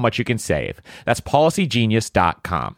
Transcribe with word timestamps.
much 0.00 0.18
you 0.18 0.24
can 0.24 0.38
save. 0.38 0.80
That's 1.04 1.20
policygenius.com. 1.20 2.76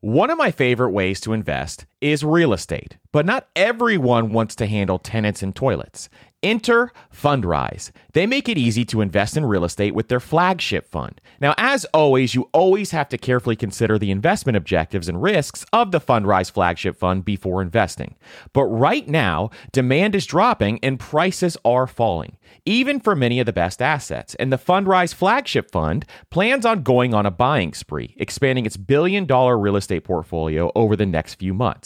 One 0.00 0.30
of 0.30 0.38
my 0.38 0.50
favorite 0.50 0.90
ways 0.90 1.20
to 1.22 1.32
invest 1.32 1.86
is 2.00 2.24
real 2.24 2.52
estate, 2.52 2.96
but 3.12 3.26
not 3.26 3.48
everyone 3.56 4.32
wants 4.32 4.54
to 4.56 4.66
handle 4.66 4.98
tenants 4.98 5.42
and 5.42 5.54
toilets. 5.54 6.08
Enter 6.42 6.92
Fundrise. 7.12 7.90
They 8.12 8.26
make 8.26 8.48
it 8.48 8.58
easy 8.58 8.84
to 8.86 9.00
invest 9.00 9.36
in 9.36 9.46
real 9.46 9.64
estate 9.64 9.94
with 9.94 10.08
their 10.08 10.20
flagship 10.20 10.88
fund. 10.88 11.20
Now, 11.40 11.54
as 11.56 11.84
always, 11.86 12.34
you 12.34 12.48
always 12.52 12.90
have 12.90 13.08
to 13.08 13.18
carefully 13.18 13.56
consider 13.56 13.98
the 13.98 14.10
investment 14.10 14.56
objectives 14.56 15.08
and 15.08 15.22
risks 15.22 15.64
of 15.72 15.92
the 15.92 16.00
Fundrise 16.00 16.50
flagship 16.50 16.96
fund 16.98 17.24
before 17.24 17.62
investing. 17.62 18.16
But 18.52 18.64
right 18.64 19.08
now, 19.08 19.50
demand 19.72 20.14
is 20.14 20.26
dropping 20.26 20.78
and 20.82 21.00
prices 21.00 21.56
are 21.64 21.86
falling, 21.86 22.36
even 22.64 23.00
for 23.00 23.16
many 23.16 23.40
of 23.40 23.46
the 23.46 23.52
best 23.52 23.80
assets. 23.80 24.34
And 24.36 24.52
the 24.52 24.58
Fundrise 24.58 25.14
flagship 25.14 25.70
fund 25.70 26.04
plans 26.30 26.66
on 26.66 26.82
going 26.82 27.14
on 27.14 27.26
a 27.26 27.30
buying 27.30 27.72
spree, 27.72 28.14
expanding 28.18 28.66
its 28.66 28.76
billion 28.76 29.24
dollar 29.24 29.58
real 29.58 29.76
estate 29.76 30.04
portfolio 30.04 30.70
over 30.74 30.96
the 30.96 31.06
next 31.06 31.36
few 31.36 31.54
months. 31.54 31.85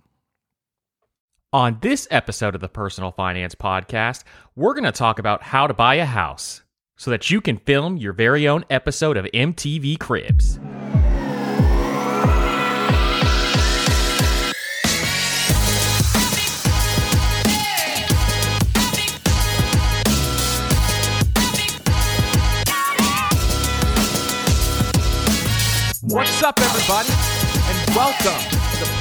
On 1.53 1.79
this 1.81 2.07
episode 2.09 2.55
of 2.55 2.61
the 2.61 2.69
Personal 2.69 3.11
Finance 3.11 3.55
Podcast, 3.55 4.23
we're 4.55 4.73
going 4.73 4.85
to 4.85 4.91
talk 4.93 5.19
about 5.19 5.43
how 5.43 5.67
to 5.67 5.73
buy 5.73 5.95
a 5.95 6.05
house 6.05 6.61
so 6.95 7.11
that 7.11 7.29
you 7.29 7.41
can 7.41 7.57
film 7.57 7.97
your 7.97 8.13
very 8.13 8.47
own 8.47 8.63
episode 8.69 9.17
of 9.17 9.25
MTV 9.33 9.99
Cribs. 9.99 10.61
What's 26.01 26.41
up, 26.43 26.57
everybody, 26.61 27.09
and 27.09 27.93
welcome 27.93 28.50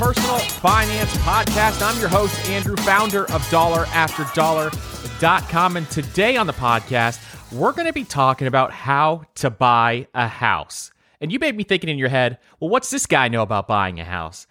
Personal 0.01 0.39
Finance 0.39 1.15
Podcast. 1.19 1.87
I'm 1.87 2.01
your 2.01 2.09
host, 2.09 2.49
Andrew, 2.49 2.75
founder 2.77 3.25
of 3.25 3.43
DollarAfterDollar.com. 3.51 5.77
And 5.77 5.91
today 5.91 6.39
on 6.39 6.47
the 6.47 6.55
podcast, 6.55 7.53
we're 7.53 7.73
going 7.73 7.87
to 7.87 7.93
be 7.93 8.05
talking 8.05 8.47
about 8.47 8.73
how 8.73 9.25
to 9.35 9.51
buy 9.51 10.07
a 10.15 10.27
house. 10.27 10.91
And 11.21 11.31
you 11.31 11.39
may 11.39 11.53
be 11.53 11.65
thinking 11.65 11.91
in 11.91 11.99
your 11.99 12.09
head, 12.09 12.39
well, 12.61 12.71
what's 12.71 12.89
this 12.89 13.05
guy 13.05 13.29
know 13.29 13.43
about 13.43 13.69
buying 13.69 14.01
a 14.01 14.05
house? 14.07 14.47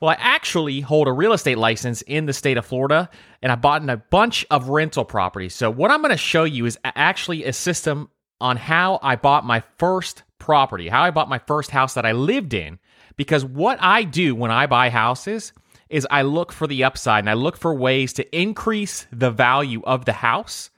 Well, 0.00 0.10
I 0.10 0.16
actually 0.18 0.80
hold 0.80 1.06
a 1.06 1.12
real 1.12 1.32
estate 1.32 1.58
license 1.58 2.02
in 2.02 2.26
the 2.26 2.32
state 2.32 2.56
of 2.56 2.66
Florida, 2.66 3.08
and 3.40 3.52
I 3.52 3.54
bought 3.54 3.82
in 3.82 3.90
a 3.90 3.98
bunch 3.98 4.44
of 4.50 4.68
rental 4.68 5.04
properties. 5.04 5.54
So, 5.54 5.70
what 5.70 5.92
I'm 5.92 6.02
going 6.02 6.10
to 6.10 6.16
show 6.16 6.42
you 6.42 6.66
is 6.66 6.76
actually 6.84 7.44
a 7.44 7.52
system 7.52 8.10
on 8.40 8.56
how 8.56 8.98
I 9.00 9.14
bought 9.14 9.46
my 9.46 9.62
first 9.78 10.24
property, 10.40 10.88
how 10.88 11.04
I 11.04 11.12
bought 11.12 11.28
my 11.28 11.38
first 11.38 11.70
house 11.70 11.94
that 11.94 12.04
I 12.04 12.10
lived 12.10 12.52
in. 12.52 12.80
Because 13.18 13.44
what 13.44 13.78
I 13.82 14.04
do 14.04 14.34
when 14.34 14.50
I 14.50 14.66
buy 14.66 14.88
houses 14.88 15.52
is 15.90 16.06
I 16.10 16.22
look 16.22 16.52
for 16.52 16.66
the 16.66 16.84
upside 16.84 17.24
and 17.24 17.30
I 17.30 17.34
look 17.34 17.58
for 17.58 17.74
ways 17.74 18.14
to 18.14 18.36
increase 18.36 19.06
the 19.12 19.30
value 19.30 19.82
of 19.84 20.06
the 20.06 20.12
house 20.14 20.70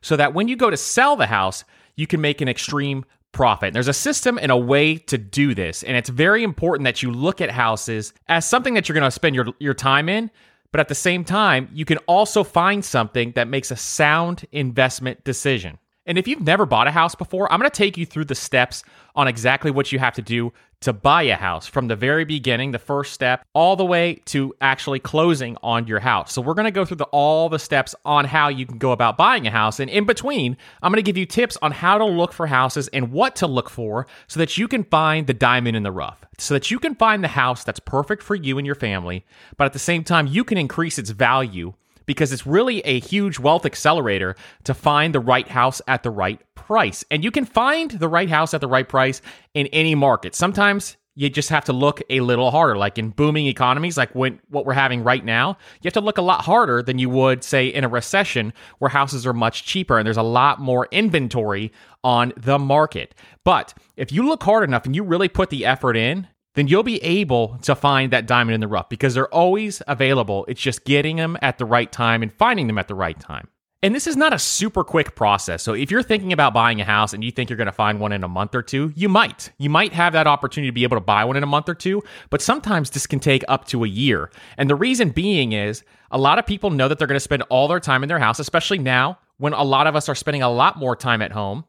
so 0.00 0.16
that 0.16 0.32
when 0.32 0.48
you 0.48 0.56
go 0.56 0.70
to 0.70 0.76
sell 0.76 1.16
the 1.16 1.26
house, 1.26 1.64
you 1.96 2.06
can 2.06 2.20
make 2.20 2.40
an 2.40 2.48
extreme 2.48 3.04
profit. 3.32 3.74
There's 3.74 3.88
a 3.88 3.92
system 3.92 4.38
and 4.40 4.52
a 4.52 4.56
way 4.56 4.96
to 4.96 5.18
do 5.18 5.54
this. 5.54 5.82
And 5.82 5.96
it's 5.96 6.08
very 6.08 6.44
important 6.44 6.84
that 6.84 7.02
you 7.02 7.10
look 7.10 7.40
at 7.40 7.50
houses 7.50 8.12
as 8.28 8.46
something 8.46 8.74
that 8.74 8.88
you're 8.88 8.94
going 8.94 9.04
to 9.04 9.10
spend 9.10 9.34
your, 9.34 9.46
your 9.58 9.74
time 9.74 10.08
in. 10.08 10.30
But 10.70 10.80
at 10.80 10.88
the 10.88 10.94
same 10.94 11.24
time, 11.24 11.68
you 11.72 11.84
can 11.84 11.98
also 12.06 12.44
find 12.44 12.84
something 12.84 13.32
that 13.32 13.48
makes 13.48 13.70
a 13.70 13.76
sound 13.76 14.46
investment 14.52 15.24
decision. 15.24 15.78
And 16.08 16.16
if 16.16 16.26
you've 16.26 16.40
never 16.40 16.64
bought 16.64 16.86
a 16.86 16.90
house 16.90 17.14
before, 17.14 17.52
I'm 17.52 17.60
going 17.60 17.70
to 17.70 17.76
take 17.76 17.98
you 17.98 18.06
through 18.06 18.24
the 18.24 18.34
steps 18.34 18.82
on 19.14 19.28
exactly 19.28 19.70
what 19.70 19.92
you 19.92 19.98
have 19.98 20.14
to 20.14 20.22
do 20.22 20.52
to 20.80 20.92
buy 20.92 21.22
a 21.22 21.36
house 21.36 21.66
from 21.66 21.88
the 21.88 21.96
very 21.96 22.24
beginning, 22.24 22.72
the 22.72 22.78
first 22.78 23.12
step, 23.12 23.44
all 23.52 23.76
the 23.76 23.84
way 23.84 24.20
to 24.26 24.54
actually 24.60 24.98
closing 24.98 25.56
on 25.62 25.86
your 25.86 26.00
house. 26.00 26.32
So, 26.32 26.42
we're 26.42 26.54
going 26.54 26.64
to 26.64 26.70
go 26.70 26.84
through 26.84 26.98
the, 26.98 27.04
all 27.06 27.48
the 27.48 27.58
steps 27.58 27.94
on 28.04 28.24
how 28.24 28.48
you 28.48 28.66
can 28.66 28.78
go 28.78 28.92
about 28.92 29.16
buying 29.16 29.46
a 29.46 29.50
house. 29.50 29.80
And 29.80 29.90
in 29.90 30.04
between, 30.04 30.56
I'm 30.82 30.92
going 30.92 31.02
to 31.02 31.02
give 31.02 31.16
you 31.16 31.26
tips 31.26 31.56
on 31.62 31.72
how 31.72 31.98
to 31.98 32.04
look 32.04 32.32
for 32.32 32.46
houses 32.46 32.88
and 32.88 33.12
what 33.12 33.36
to 33.36 33.46
look 33.46 33.70
for 33.70 34.06
so 34.26 34.40
that 34.40 34.56
you 34.56 34.68
can 34.68 34.84
find 34.84 35.26
the 35.26 35.34
diamond 35.34 35.76
in 35.76 35.82
the 35.82 35.92
rough, 35.92 36.24
so 36.38 36.54
that 36.54 36.70
you 36.70 36.78
can 36.78 36.94
find 36.94 37.22
the 37.22 37.28
house 37.28 37.64
that's 37.64 37.80
perfect 37.80 38.22
for 38.22 38.34
you 38.34 38.58
and 38.58 38.66
your 38.66 38.74
family, 38.74 39.24
but 39.56 39.64
at 39.64 39.72
the 39.72 39.78
same 39.78 40.04
time, 40.04 40.26
you 40.26 40.44
can 40.44 40.58
increase 40.58 40.98
its 40.98 41.10
value 41.10 41.74
because 42.08 42.32
it's 42.32 42.46
really 42.46 42.80
a 42.80 42.98
huge 43.00 43.38
wealth 43.38 43.66
accelerator 43.66 44.34
to 44.64 44.72
find 44.72 45.14
the 45.14 45.20
right 45.20 45.46
house 45.46 45.82
at 45.86 46.02
the 46.02 46.10
right 46.10 46.40
price. 46.54 47.04
And 47.10 47.22
you 47.22 47.30
can 47.30 47.44
find 47.44 47.90
the 47.90 48.08
right 48.08 48.30
house 48.30 48.54
at 48.54 48.62
the 48.62 48.66
right 48.66 48.88
price 48.88 49.20
in 49.52 49.66
any 49.68 49.94
market. 49.94 50.34
Sometimes 50.34 50.96
you 51.14 51.28
just 51.28 51.50
have 51.50 51.66
to 51.66 51.72
look 51.74 52.00
a 52.08 52.20
little 52.20 52.50
harder. 52.50 52.78
Like 52.78 52.96
in 52.96 53.10
booming 53.10 53.46
economies, 53.46 53.98
like 53.98 54.14
when, 54.14 54.40
what 54.48 54.64
we're 54.64 54.72
having 54.72 55.04
right 55.04 55.22
now, 55.22 55.58
you 55.82 55.88
have 55.88 55.92
to 55.94 56.00
look 56.00 56.16
a 56.16 56.22
lot 56.22 56.44
harder 56.44 56.82
than 56.82 56.98
you 56.98 57.10
would, 57.10 57.44
say, 57.44 57.66
in 57.66 57.84
a 57.84 57.88
recession 57.88 58.54
where 58.78 58.88
houses 58.88 59.26
are 59.26 59.34
much 59.34 59.66
cheaper 59.66 59.98
and 59.98 60.06
there's 60.06 60.16
a 60.16 60.22
lot 60.22 60.60
more 60.60 60.88
inventory 60.90 61.72
on 62.02 62.32
the 62.38 62.58
market. 62.58 63.14
But 63.44 63.74
if 63.96 64.12
you 64.12 64.26
look 64.26 64.42
hard 64.44 64.64
enough 64.64 64.86
and 64.86 64.96
you 64.96 65.02
really 65.02 65.28
put 65.28 65.50
the 65.50 65.66
effort 65.66 65.96
in, 65.96 66.28
then 66.54 66.68
you'll 66.68 66.82
be 66.82 67.02
able 67.02 67.58
to 67.62 67.74
find 67.74 68.12
that 68.12 68.26
diamond 68.26 68.54
in 68.54 68.60
the 68.60 68.68
rough 68.68 68.88
because 68.88 69.14
they're 69.14 69.32
always 69.32 69.82
available. 69.86 70.44
It's 70.48 70.60
just 70.60 70.84
getting 70.84 71.16
them 71.16 71.36
at 71.42 71.58
the 71.58 71.64
right 71.64 71.90
time 71.90 72.22
and 72.22 72.32
finding 72.32 72.66
them 72.66 72.78
at 72.78 72.88
the 72.88 72.94
right 72.94 73.18
time. 73.18 73.48
And 73.80 73.94
this 73.94 74.08
is 74.08 74.16
not 74.16 74.32
a 74.32 74.40
super 74.40 74.82
quick 74.82 75.14
process. 75.14 75.62
So 75.62 75.72
if 75.72 75.88
you're 75.92 76.02
thinking 76.02 76.32
about 76.32 76.52
buying 76.52 76.80
a 76.80 76.84
house 76.84 77.12
and 77.12 77.22
you 77.22 77.30
think 77.30 77.48
you're 77.48 77.56
going 77.56 77.66
to 77.66 77.72
find 77.72 78.00
one 78.00 78.10
in 78.10 78.24
a 78.24 78.28
month 78.28 78.56
or 78.56 78.62
two, 78.62 78.92
you 78.96 79.08
might. 79.08 79.52
You 79.56 79.70
might 79.70 79.92
have 79.92 80.14
that 80.14 80.26
opportunity 80.26 80.68
to 80.68 80.74
be 80.74 80.82
able 80.82 80.96
to 80.96 81.00
buy 81.00 81.24
one 81.24 81.36
in 81.36 81.44
a 81.44 81.46
month 81.46 81.68
or 81.68 81.76
two, 81.76 82.02
but 82.28 82.42
sometimes 82.42 82.90
this 82.90 83.06
can 83.06 83.20
take 83.20 83.44
up 83.46 83.66
to 83.66 83.84
a 83.84 83.88
year. 83.88 84.32
And 84.56 84.68
the 84.68 84.74
reason 84.74 85.10
being 85.10 85.52
is 85.52 85.84
a 86.10 86.18
lot 86.18 86.40
of 86.40 86.46
people 86.46 86.70
know 86.70 86.88
that 86.88 86.98
they're 86.98 87.06
going 87.06 87.14
to 87.14 87.20
spend 87.20 87.42
all 87.50 87.68
their 87.68 87.78
time 87.78 88.02
in 88.02 88.08
their 88.08 88.18
house, 88.18 88.40
especially 88.40 88.78
now 88.78 89.20
when 89.36 89.52
a 89.52 89.62
lot 89.62 89.86
of 89.86 89.94
us 89.94 90.08
are 90.08 90.14
spending 90.16 90.42
a 90.42 90.50
lot 90.50 90.76
more 90.76 90.96
time 90.96 91.22
at 91.22 91.30
home. 91.30 91.64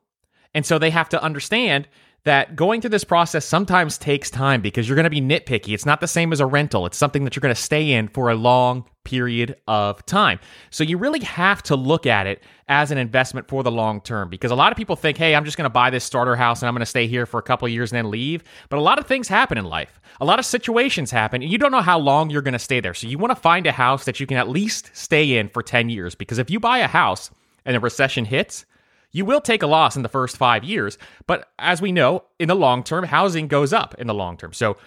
And 0.56 0.66
so 0.66 0.80
they 0.80 0.90
have 0.90 1.10
to 1.10 1.22
understand 1.22 1.88
that 2.24 2.56
going 2.56 2.82
through 2.82 2.90
this 2.90 3.04
process 3.04 3.46
sometimes 3.46 3.98
takes 3.98 4.30
time 4.30 4.62
because 4.62 4.88
you're 4.88 4.96
going 4.96 5.06
to 5.06 5.10
be 5.10 5.22
nitpicky. 5.22 5.74
It's 5.74 5.86
not 5.86 6.02
the 6.02 6.08
same 6.08 6.34
as 6.34 6.40
a 6.40 6.46
rental, 6.46 6.86
it's 6.86 6.98
something 6.98 7.24
that 7.24 7.36
you're 7.36 7.42
going 7.42 7.56
to 7.56 7.62
stay 7.62 7.92
in 7.92 8.08
for 8.10 8.30
a 8.30 8.36
long 8.36 8.86
period 9.06 9.56
of 9.68 10.06
time. 10.06 10.40
So 10.70 10.84
you 10.84 10.98
really 10.98 11.22
have 11.22 11.64
to 11.64 11.76
look 11.76 12.06
at 12.06 12.28
it 12.28 12.44
as 12.68 12.92
an 12.92 12.98
investment 12.98 13.48
for 13.48 13.64
the 13.64 13.72
long 13.72 14.02
term 14.02 14.30
because 14.30 14.52
a 14.52 14.56
lot 14.56 14.72
of 14.72 14.78
people 14.78 14.96
think, 14.96 15.18
hey, 15.18 15.34
I'm 15.34 15.46
just 15.46 15.58
going 15.58 15.66
to 15.66 15.70
buy 15.70 15.90
this 15.90 16.04
starter 16.04 16.36
house 16.36 16.62
and 16.62 16.68
I'm 16.68 16.76
going 16.76 16.82
to 16.82 16.86
stay 16.86 17.08
here 17.08 17.26
for 17.26 17.40
a 17.40 17.44
couple 17.44 17.68
years 17.68 17.92
and 17.92 17.98
then 17.98 18.12
leave. 18.12 18.44
But 18.70 18.78
a 18.78 18.82
lot 18.82 19.00
of 19.00 19.08
things 19.08 19.28
happen 19.28 19.58
in 19.58 19.66
life, 19.66 20.00
a 20.22 20.26
lot 20.26 20.38
of 20.38 20.46
situations 20.46 21.10
happen, 21.10 21.42
and 21.42 21.52
you 21.52 21.58
don't 21.58 21.72
know 21.72 21.82
how 21.82 21.98
long 21.98 22.30
you're 22.30 22.44
going 22.44 22.54
to 22.54 22.60
stay 22.60 22.80
there. 22.80 22.94
So 22.94 23.08
you 23.08 23.18
want 23.18 23.32
to 23.32 23.42
find 23.42 23.66
a 23.66 23.72
house 23.72 24.06
that 24.06 24.20
you 24.20 24.28
can 24.28 24.38
at 24.38 24.50
least 24.50 24.92
stay 24.94 25.38
in 25.38 25.50
for 25.50 25.64
10 25.64 25.90
years 25.90 26.14
because 26.14 26.38
if 26.38 26.52
you 26.52 26.60
buy 26.60 26.80
a 26.80 26.88
house 26.88 27.32
and 27.66 27.76
a 27.76 27.80
recession 27.80 28.26
hits, 28.26 28.66
you 29.12 29.26
will 29.26 29.42
take 29.42 29.64
a 29.64 29.68
loss 29.68 29.96
in 29.96 30.04
the 30.04 30.10
first 30.10 30.38
five 30.38 30.64
years, 30.64 30.98
but 31.28 31.50
as 31.58 31.82
we 31.82 31.92
know, 31.92 32.24
in 32.40 32.48
the 32.48 32.56
long 32.56 32.84
term, 32.84 33.04
housing 33.04 33.48
goes 33.48 33.74
up 33.74 33.96
in 33.98 34.08
the 34.08 34.14
long 34.14 34.38
term. 34.38 34.54
So 34.54 34.78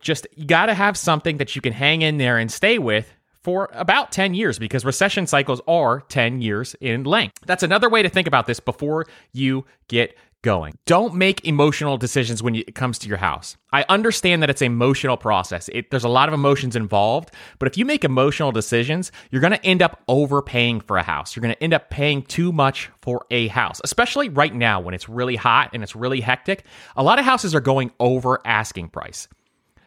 just 0.00 0.26
you 0.34 0.46
got 0.46 0.66
to 0.66 0.74
have 0.74 0.96
something 0.96 1.38
that 1.38 1.54
you 1.56 1.62
can 1.62 1.72
hang 1.72 2.02
in 2.02 2.18
there 2.18 2.38
and 2.38 2.50
stay 2.50 2.78
with 2.78 3.12
for 3.42 3.68
about 3.72 4.12
10 4.12 4.34
years 4.34 4.58
because 4.58 4.84
recession 4.84 5.26
cycles 5.26 5.60
are 5.66 6.00
10 6.02 6.40
years 6.40 6.76
in 6.80 7.04
length. 7.04 7.38
That's 7.44 7.62
another 7.62 7.88
way 7.88 8.02
to 8.02 8.08
think 8.08 8.28
about 8.28 8.46
this 8.46 8.60
before 8.60 9.06
you 9.32 9.64
get 9.88 10.16
going. 10.42 10.76
Don't 10.86 11.14
make 11.14 11.46
emotional 11.46 11.96
decisions 11.96 12.42
when 12.42 12.54
it 12.54 12.74
comes 12.74 12.98
to 12.98 13.08
your 13.08 13.18
house. 13.18 13.56
I 13.72 13.84
understand 13.88 14.42
that 14.42 14.50
it's 14.50 14.60
an 14.60 14.66
emotional 14.66 15.16
process. 15.16 15.68
It, 15.72 15.90
there's 15.90 16.04
a 16.04 16.08
lot 16.08 16.28
of 16.28 16.34
emotions 16.34 16.76
involved, 16.76 17.30
but 17.58 17.68
if 17.68 17.78
you 17.78 17.84
make 17.84 18.04
emotional 18.04 18.52
decisions, 18.52 19.12
you're 19.30 19.40
going 19.40 19.52
to 19.52 19.64
end 19.64 19.82
up 19.82 20.02
overpaying 20.08 20.80
for 20.80 20.98
a 20.98 21.02
house. 21.02 21.34
You're 21.34 21.42
going 21.42 21.54
to 21.54 21.62
end 21.62 21.74
up 21.74 21.90
paying 21.90 22.22
too 22.22 22.52
much 22.52 22.90
for 23.00 23.24
a 23.30 23.46
house, 23.48 23.80
especially 23.84 24.28
right 24.28 24.54
now 24.54 24.80
when 24.80 24.94
it's 24.94 25.08
really 25.08 25.36
hot 25.36 25.70
and 25.72 25.82
it's 25.82 25.96
really 25.96 26.20
hectic. 26.20 26.64
A 26.96 27.02
lot 27.02 27.18
of 27.18 27.24
houses 27.24 27.54
are 27.54 27.60
going 27.60 27.92
over 28.00 28.40
asking 28.44 28.88
price. 28.88 29.28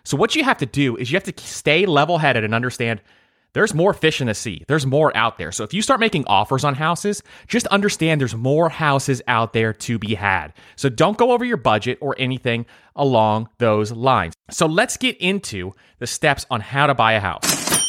So 0.03 0.15
what 0.17 0.35
you 0.35 0.43
have 0.43 0.59
to 0.59 0.65
do 0.65 0.95
is 0.95 1.11
you 1.11 1.15
have 1.15 1.35
to 1.35 1.43
stay 1.43 1.85
level-headed 1.85 2.43
and 2.43 2.53
understand 2.53 3.01
there's 3.55 3.73
more 3.73 3.93
fish 3.93 4.19
in 4.19 4.27
the 4.27 4.33
sea. 4.33 4.65
There's 4.67 4.85
more 4.85 5.15
out 5.15 5.37
there. 5.37 5.49
So 5.53 5.63
if 5.63 5.73
you 5.73 5.81
start 5.81 6.01
making 6.01 6.25
offers 6.27 6.65
on 6.65 6.75
houses, 6.75 7.23
just 7.47 7.65
understand 7.67 8.19
there's 8.19 8.35
more 8.35 8.67
houses 8.67 9.21
out 9.29 9.53
there 9.53 9.71
to 9.71 9.97
be 9.97 10.13
had. 10.13 10.49
So 10.75 10.89
don't 10.89 11.17
go 11.17 11.31
over 11.31 11.45
your 11.45 11.55
budget 11.55 11.97
or 12.01 12.15
anything 12.19 12.65
along 12.97 13.47
those 13.57 13.93
lines. 13.93 14.33
So 14.51 14.65
let's 14.65 14.97
get 14.97 15.15
into 15.17 15.71
the 15.99 16.05
steps 16.05 16.45
on 16.51 16.59
how 16.59 16.85
to 16.87 16.93
buy 16.93 17.13
a 17.13 17.21
house. 17.21 17.81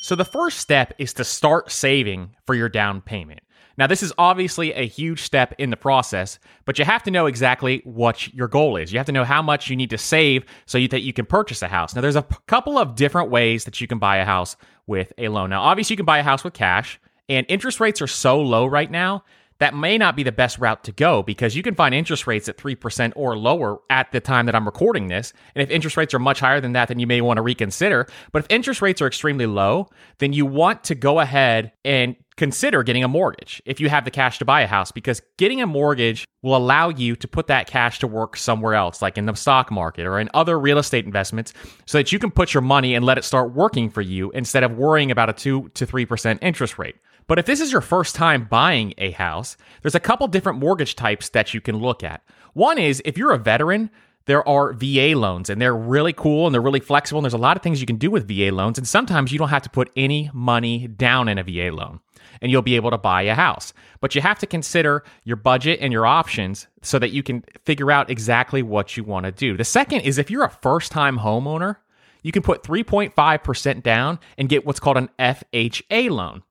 So 0.00 0.16
the 0.16 0.24
first 0.24 0.58
step 0.58 0.92
is 0.98 1.12
to 1.14 1.24
start 1.24 1.70
saving 1.70 2.34
for 2.44 2.56
your 2.56 2.68
down 2.68 3.00
payment. 3.00 3.42
Now, 3.78 3.86
this 3.86 4.02
is 4.02 4.12
obviously 4.18 4.72
a 4.72 4.86
huge 4.86 5.22
step 5.22 5.54
in 5.58 5.70
the 5.70 5.76
process, 5.76 6.38
but 6.64 6.78
you 6.78 6.84
have 6.84 7.02
to 7.04 7.10
know 7.10 7.26
exactly 7.26 7.80
what 7.84 8.32
your 8.32 8.48
goal 8.48 8.76
is. 8.76 8.92
You 8.92 8.98
have 8.98 9.06
to 9.06 9.12
know 9.12 9.24
how 9.24 9.42
much 9.42 9.70
you 9.70 9.76
need 9.76 9.90
to 9.90 9.98
save 9.98 10.44
so 10.66 10.78
you, 10.78 10.88
that 10.88 11.02
you 11.02 11.12
can 11.12 11.26
purchase 11.26 11.62
a 11.62 11.68
house. 11.68 11.94
Now, 11.94 12.00
there's 12.00 12.16
a 12.16 12.22
p- 12.22 12.36
couple 12.46 12.78
of 12.78 12.94
different 12.94 13.30
ways 13.30 13.64
that 13.64 13.80
you 13.80 13.86
can 13.86 13.98
buy 13.98 14.18
a 14.18 14.24
house 14.24 14.56
with 14.86 15.12
a 15.18 15.28
loan. 15.28 15.50
Now, 15.50 15.62
obviously, 15.62 15.94
you 15.94 15.98
can 15.98 16.06
buy 16.06 16.18
a 16.18 16.22
house 16.22 16.44
with 16.44 16.54
cash, 16.54 17.00
and 17.28 17.46
interest 17.48 17.80
rates 17.80 18.02
are 18.02 18.06
so 18.06 18.40
low 18.40 18.66
right 18.66 18.90
now 18.90 19.24
that 19.62 19.76
may 19.76 19.96
not 19.96 20.16
be 20.16 20.24
the 20.24 20.32
best 20.32 20.58
route 20.58 20.82
to 20.82 20.90
go 20.90 21.22
because 21.22 21.54
you 21.54 21.62
can 21.62 21.76
find 21.76 21.94
interest 21.94 22.26
rates 22.26 22.48
at 22.48 22.56
3% 22.56 23.12
or 23.14 23.38
lower 23.38 23.78
at 23.90 24.10
the 24.10 24.18
time 24.18 24.46
that 24.46 24.56
I'm 24.56 24.66
recording 24.66 25.06
this. 25.06 25.32
And 25.54 25.62
if 25.62 25.70
interest 25.70 25.96
rates 25.96 26.12
are 26.12 26.18
much 26.18 26.40
higher 26.40 26.60
than 26.60 26.72
that, 26.72 26.88
then 26.88 26.98
you 26.98 27.06
may 27.06 27.20
want 27.20 27.38
to 27.38 27.42
reconsider. 27.42 28.08
But 28.32 28.40
if 28.40 28.46
interest 28.50 28.82
rates 28.82 29.00
are 29.00 29.06
extremely 29.06 29.46
low, 29.46 29.88
then 30.18 30.32
you 30.32 30.46
want 30.46 30.82
to 30.84 30.96
go 30.96 31.20
ahead 31.20 31.70
and 31.84 32.16
consider 32.36 32.82
getting 32.82 33.04
a 33.04 33.08
mortgage 33.08 33.62
if 33.64 33.78
you 33.78 33.88
have 33.88 34.04
the 34.04 34.10
cash 34.10 34.38
to 34.38 34.44
buy 34.44 34.62
a 34.62 34.66
house 34.66 34.90
because 34.90 35.22
getting 35.36 35.60
a 35.60 35.66
mortgage 35.66 36.26
will 36.42 36.56
allow 36.56 36.88
you 36.88 37.14
to 37.14 37.28
put 37.28 37.46
that 37.46 37.68
cash 37.68 38.00
to 38.00 38.06
work 38.06 38.36
somewhere 38.36 38.74
else 38.74 39.00
like 39.02 39.16
in 39.16 39.26
the 39.26 39.34
stock 39.34 39.70
market 39.70 40.06
or 40.06 40.18
in 40.18 40.28
other 40.34 40.58
real 40.58 40.78
estate 40.78 41.04
investments 41.04 41.52
so 41.86 41.98
that 41.98 42.10
you 42.10 42.18
can 42.18 42.30
put 42.30 42.54
your 42.54 42.62
money 42.62 42.94
and 42.94 43.04
let 43.04 43.18
it 43.18 43.22
start 43.22 43.52
working 43.52 43.90
for 43.90 44.00
you 44.00 44.30
instead 44.32 44.64
of 44.64 44.76
worrying 44.76 45.10
about 45.10 45.28
a 45.28 45.32
2 45.32 45.68
to 45.74 45.86
3% 45.86 46.38
interest 46.40 46.78
rate. 46.78 46.96
But 47.26 47.38
if 47.38 47.46
this 47.46 47.60
is 47.60 47.72
your 47.72 47.80
first 47.80 48.14
time 48.14 48.44
buying 48.44 48.94
a 48.98 49.12
house, 49.12 49.56
there's 49.82 49.94
a 49.94 50.00
couple 50.00 50.26
different 50.28 50.58
mortgage 50.58 50.96
types 50.96 51.28
that 51.30 51.54
you 51.54 51.60
can 51.60 51.76
look 51.76 52.02
at. 52.02 52.22
One 52.54 52.78
is 52.78 53.02
if 53.04 53.16
you're 53.16 53.32
a 53.32 53.38
veteran, 53.38 53.90
there 54.26 54.46
are 54.46 54.72
VA 54.72 55.14
loans 55.16 55.50
and 55.50 55.60
they're 55.60 55.74
really 55.74 56.12
cool 56.12 56.46
and 56.46 56.54
they're 56.54 56.62
really 56.62 56.80
flexible 56.80 57.18
and 57.18 57.24
there's 57.24 57.32
a 57.32 57.38
lot 57.38 57.56
of 57.56 57.62
things 57.62 57.80
you 57.80 57.86
can 57.86 57.96
do 57.96 58.10
with 58.10 58.28
VA 58.28 58.54
loans 58.54 58.78
and 58.78 58.86
sometimes 58.86 59.32
you 59.32 59.38
don't 59.38 59.48
have 59.48 59.62
to 59.62 59.70
put 59.70 59.90
any 59.96 60.30
money 60.32 60.86
down 60.86 61.28
in 61.28 61.38
a 61.38 61.42
VA 61.42 61.74
loan 61.74 62.00
and 62.40 62.50
you'll 62.50 62.62
be 62.62 62.76
able 62.76 62.90
to 62.90 62.98
buy 62.98 63.22
a 63.22 63.34
house. 63.34 63.72
But 64.00 64.14
you 64.14 64.20
have 64.20 64.38
to 64.40 64.46
consider 64.46 65.04
your 65.24 65.36
budget 65.36 65.80
and 65.80 65.92
your 65.92 66.06
options 66.06 66.66
so 66.82 66.98
that 66.98 67.10
you 67.10 67.22
can 67.22 67.44
figure 67.64 67.90
out 67.90 68.10
exactly 68.10 68.62
what 68.62 68.96
you 68.96 69.04
want 69.04 69.26
to 69.26 69.32
do. 69.32 69.56
The 69.56 69.64
second 69.64 70.00
is 70.02 70.18
if 70.18 70.30
you're 70.30 70.44
a 70.44 70.50
first 70.50 70.92
time 70.92 71.18
homeowner, 71.18 71.76
you 72.22 72.30
can 72.32 72.42
put 72.42 72.62
3.5% 72.62 73.82
down 73.82 74.18
and 74.38 74.48
get 74.48 74.64
what's 74.64 74.80
called 74.80 74.96
an 74.96 75.10
FHA 75.18 76.10
loan. 76.10 76.42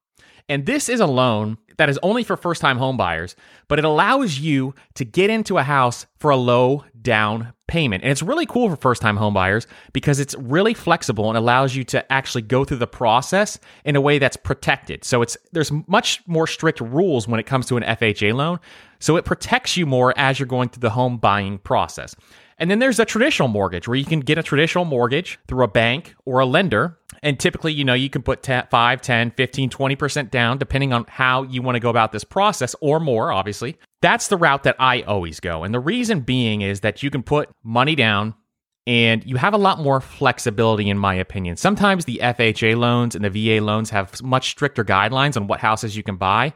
And 0.50 0.66
this 0.66 0.90
is 0.90 1.00
a 1.00 1.06
loan 1.06 1.58
that 1.78 1.90
is 1.90 2.00
only 2.04 2.24
for 2.24 2.38
first 2.38 2.62
time 2.62 2.78
homebuyers, 2.78 3.36
but 3.68 3.80
it 3.80 3.86
allows 3.86 4.40
you 4.40 4.76
to 4.96 5.06
get 5.06 5.30
into 5.30 5.58
a 5.58 5.64
house 5.64 6.06
for 6.20 6.30
a 6.30 6.36
low 6.36 6.86
down 7.02 7.54
payment. 7.68 8.04
And 8.04 8.12
it's 8.12 8.22
really 8.22 8.46
cool 8.46 8.70
for 8.70 8.76
first 8.76 9.02
time 9.02 9.18
homebuyers 9.18 9.66
because 9.94 10.20
it's 10.20 10.36
really 10.36 10.74
flexible 10.74 11.30
and 11.30 11.38
allows 11.38 11.76
you 11.76 11.84
to 11.86 12.12
actually 12.12 12.44
go 12.44 12.66
through 12.66 12.78
the 12.78 12.88
process 12.88 13.58
in 13.86 13.96
a 13.96 14.02
way 14.02 14.20
that's 14.20 14.38
protected. 14.38 15.04
So 15.04 15.22
it's 15.22 15.38
there's 15.54 15.72
much 15.88 16.22
more 16.28 16.48
strict 16.48 16.82
rules 16.82 17.28
when 17.28 17.40
it 17.40 17.46
comes 17.46 17.66
to 17.68 17.78
an 17.78 17.84
FHA 17.84 18.36
loan. 18.36 18.60
So 19.00 19.16
it 19.16 19.26
protects 19.26 19.78
you 19.78 19.86
more 19.86 20.14
as 20.18 20.38
you're 20.38 20.48
going 20.48 20.70
through 20.70 20.82
the 20.82 20.92
home 20.92 21.18
buying 21.18 21.58
process. 21.60 22.16
And 22.62 22.70
then 22.70 22.78
there's 22.78 23.00
a 23.00 23.06
traditional 23.06 23.48
mortgage 23.48 23.88
where 23.88 23.98
you 23.98 24.06
can 24.06 24.20
get 24.20 24.38
a 24.38 24.44
traditional 24.44 24.86
mortgage 24.86 25.40
through 25.48 25.64
a 25.64 25.68
bank 25.68 26.14
or 26.26 26.40
a 26.40 26.46
lender. 26.46 27.00
And 27.24 27.40
typically, 27.40 27.74
you 27.74 27.84
know, 27.84 27.96
you 27.96 28.08
can 28.08 28.22
put 28.22 28.44
10, 28.44 28.68
5, 28.70 29.02
10, 29.02 29.32
15, 29.32 29.70
20% 29.72 30.30
down 30.30 30.60
depending 30.60 30.94
on 30.94 31.06
how 31.10 31.42
you 31.42 31.64
want 31.64 31.76
to 31.76 31.80
go 31.80 31.90
about 31.90 32.12
this 32.12 32.24
process 32.24 32.76
or 32.80 33.00
more, 33.00 33.32
obviously. 33.32 33.80
That's 34.04 34.28
the 34.28 34.38
route 34.38 34.62
that 34.64 34.76
I 34.78 35.02
always 35.02 35.40
go. 35.40 35.64
And 35.64 35.74
the 35.74 35.80
reason 35.80 36.20
being 36.20 36.62
is 36.62 36.82
that 36.82 37.02
you 37.02 37.10
can 37.10 37.24
put 37.24 37.50
money 37.64 37.96
down 37.96 38.36
and 38.86 39.26
you 39.26 39.38
have 39.38 39.56
a 39.56 39.58
lot 39.58 39.80
more 39.80 40.00
flexibility, 40.00 40.88
in 40.88 41.00
my 41.00 41.16
opinion. 41.16 41.58
Sometimes 41.58 42.06
the 42.06 42.20
FHA 42.22 42.78
loans 42.78 43.16
and 43.16 43.26
the 43.26 43.30
VA 43.30 43.64
loans 43.64 43.90
have 43.90 44.22
much 44.22 44.52
stricter 44.52 44.86
guidelines 44.86 45.36
on 45.36 45.48
what 45.48 45.62
houses 45.62 45.98
you 45.98 46.04
can 46.04 46.18
buy 46.18 46.54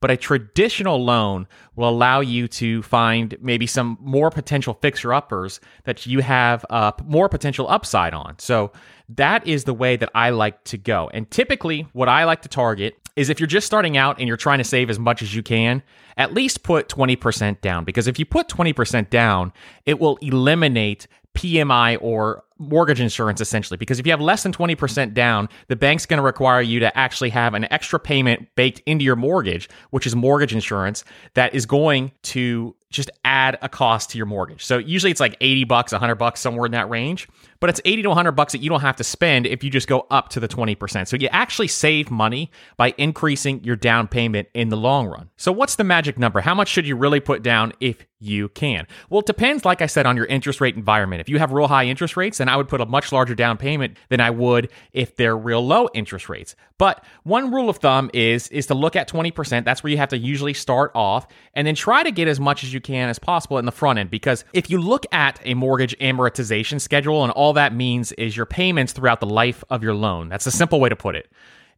but 0.00 0.10
a 0.10 0.16
traditional 0.16 1.04
loan 1.04 1.46
will 1.74 1.88
allow 1.88 2.20
you 2.20 2.48
to 2.48 2.82
find 2.82 3.36
maybe 3.40 3.66
some 3.66 3.98
more 4.00 4.30
potential 4.30 4.74
fixer 4.80 5.12
uppers 5.12 5.60
that 5.84 6.06
you 6.06 6.20
have 6.20 6.64
uh, 6.70 6.92
more 7.04 7.28
potential 7.28 7.68
upside 7.68 8.14
on. 8.14 8.38
So 8.38 8.72
that 9.08 9.46
is 9.46 9.64
the 9.64 9.74
way 9.74 9.96
that 9.96 10.10
I 10.14 10.30
like 10.30 10.62
to 10.64 10.78
go. 10.78 11.10
And 11.12 11.30
typically, 11.30 11.86
what 11.92 12.08
I 12.08 12.24
like 12.24 12.42
to 12.42 12.48
target 12.48 12.96
is 13.14 13.30
if 13.30 13.40
you're 13.40 13.46
just 13.46 13.66
starting 13.66 13.96
out 13.96 14.18
and 14.18 14.28
you're 14.28 14.36
trying 14.36 14.58
to 14.58 14.64
save 14.64 14.90
as 14.90 14.98
much 14.98 15.22
as 15.22 15.34
you 15.34 15.42
can, 15.42 15.82
at 16.16 16.34
least 16.34 16.62
put 16.62 16.88
20% 16.88 17.60
down. 17.60 17.84
Because 17.84 18.06
if 18.06 18.18
you 18.18 18.26
put 18.26 18.48
20% 18.48 19.08
down, 19.10 19.52
it 19.86 19.98
will 19.98 20.18
eliminate 20.20 21.06
PMI 21.34 21.98
or 22.00 22.44
mortgage 22.58 23.00
insurance 23.00 23.40
essentially 23.40 23.76
because 23.76 23.98
if 23.98 24.06
you 24.06 24.12
have 24.12 24.20
less 24.20 24.42
than 24.42 24.52
20% 24.52 25.12
down 25.12 25.48
the 25.68 25.76
bank's 25.76 26.06
going 26.06 26.18
to 26.18 26.24
require 26.24 26.62
you 26.62 26.80
to 26.80 26.96
actually 26.96 27.30
have 27.30 27.54
an 27.54 27.70
extra 27.70 27.98
payment 27.98 28.48
baked 28.54 28.80
into 28.86 29.04
your 29.04 29.16
mortgage 29.16 29.68
which 29.90 30.06
is 30.06 30.16
mortgage 30.16 30.54
insurance 30.54 31.04
that 31.34 31.54
is 31.54 31.66
going 31.66 32.10
to 32.22 32.74
just 32.90 33.10
add 33.24 33.58
a 33.62 33.68
cost 33.68 34.10
to 34.10 34.18
your 34.18 34.26
mortgage 34.26 34.64
so 34.64 34.78
usually 34.78 35.10
it's 35.10 35.20
like 35.20 35.36
80 35.40 35.64
bucks 35.64 35.92
100 35.92 36.14
bucks 36.16 36.40
somewhere 36.40 36.66
in 36.66 36.72
that 36.72 36.88
range 36.88 37.28
but 37.60 37.70
it's 37.70 37.80
80 37.84 38.02
to 38.02 38.08
100 38.08 38.32
bucks 38.32 38.52
that 38.52 38.60
you 38.60 38.68
don't 38.68 38.80
have 38.80 38.96
to 38.96 39.04
spend 39.04 39.46
if 39.46 39.64
you 39.64 39.70
just 39.70 39.88
go 39.88 40.06
up 40.10 40.28
to 40.30 40.40
the 40.40 40.48
20%. 40.48 41.08
So 41.08 41.16
you 41.16 41.28
actually 41.28 41.68
save 41.68 42.10
money 42.10 42.50
by 42.76 42.94
increasing 42.98 43.62
your 43.64 43.76
down 43.76 44.08
payment 44.08 44.48
in 44.54 44.68
the 44.68 44.76
long 44.76 45.06
run. 45.06 45.30
So 45.36 45.52
what's 45.52 45.76
the 45.76 45.84
magic 45.84 46.18
number? 46.18 46.40
How 46.40 46.54
much 46.54 46.68
should 46.68 46.86
you 46.86 46.96
really 46.96 47.20
put 47.20 47.42
down 47.42 47.72
if 47.80 48.04
you 48.18 48.48
can? 48.50 48.86
Well, 49.10 49.20
it 49.20 49.26
depends, 49.26 49.64
like 49.64 49.82
I 49.82 49.86
said, 49.86 50.06
on 50.06 50.16
your 50.16 50.26
interest 50.26 50.60
rate 50.60 50.76
environment. 50.76 51.20
If 51.20 51.28
you 51.28 51.38
have 51.38 51.52
real 51.52 51.68
high 51.68 51.84
interest 51.84 52.16
rates, 52.16 52.38
then 52.38 52.48
I 52.48 52.56
would 52.56 52.68
put 52.68 52.80
a 52.80 52.86
much 52.86 53.12
larger 53.12 53.34
down 53.34 53.56
payment 53.56 53.96
than 54.08 54.20
I 54.20 54.30
would 54.30 54.70
if 54.92 55.16
they're 55.16 55.36
real 55.36 55.64
low 55.64 55.88
interest 55.94 56.28
rates. 56.28 56.56
But 56.78 57.04
one 57.24 57.52
rule 57.52 57.68
of 57.68 57.78
thumb 57.78 58.10
is 58.12 58.48
is 58.48 58.66
to 58.66 58.74
look 58.74 58.96
at 58.96 59.08
20%. 59.08 59.64
That's 59.64 59.82
where 59.82 59.90
you 59.90 59.96
have 59.96 60.10
to 60.10 60.18
usually 60.18 60.54
start 60.54 60.92
off 60.94 61.26
and 61.54 61.66
then 61.66 61.74
try 61.74 62.02
to 62.02 62.10
get 62.10 62.28
as 62.28 62.40
much 62.40 62.64
as 62.64 62.72
you 62.72 62.75
can 62.80 63.08
as 63.08 63.18
possible 63.18 63.58
in 63.58 63.64
the 63.64 63.72
front 63.72 63.98
end 63.98 64.10
because 64.10 64.44
if 64.52 64.70
you 64.70 64.80
look 64.80 65.04
at 65.12 65.40
a 65.44 65.54
mortgage 65.54 65.96
amortization 65.98 66.80
schedule 66.80 67.22
and 67.22 67.32
all 67.32 67.52
that 67.54 67.74
means 67.74 68.12
is 68.12 68.36
your 68.36 68.46
payments 68.46 68.92
throughout 68.92 69.20
the 69.20 69.26
life 69.26 69.62
of 69.70 69.82
your 69.82 69.94
loan. 69.94 70.28
That's 70.28 70.46
a 70.46 70.50
simple 70.50 70.80
way 70.80 70.88
to 70.88 70.96
put 70.96 71.16
it. 71.16 71.30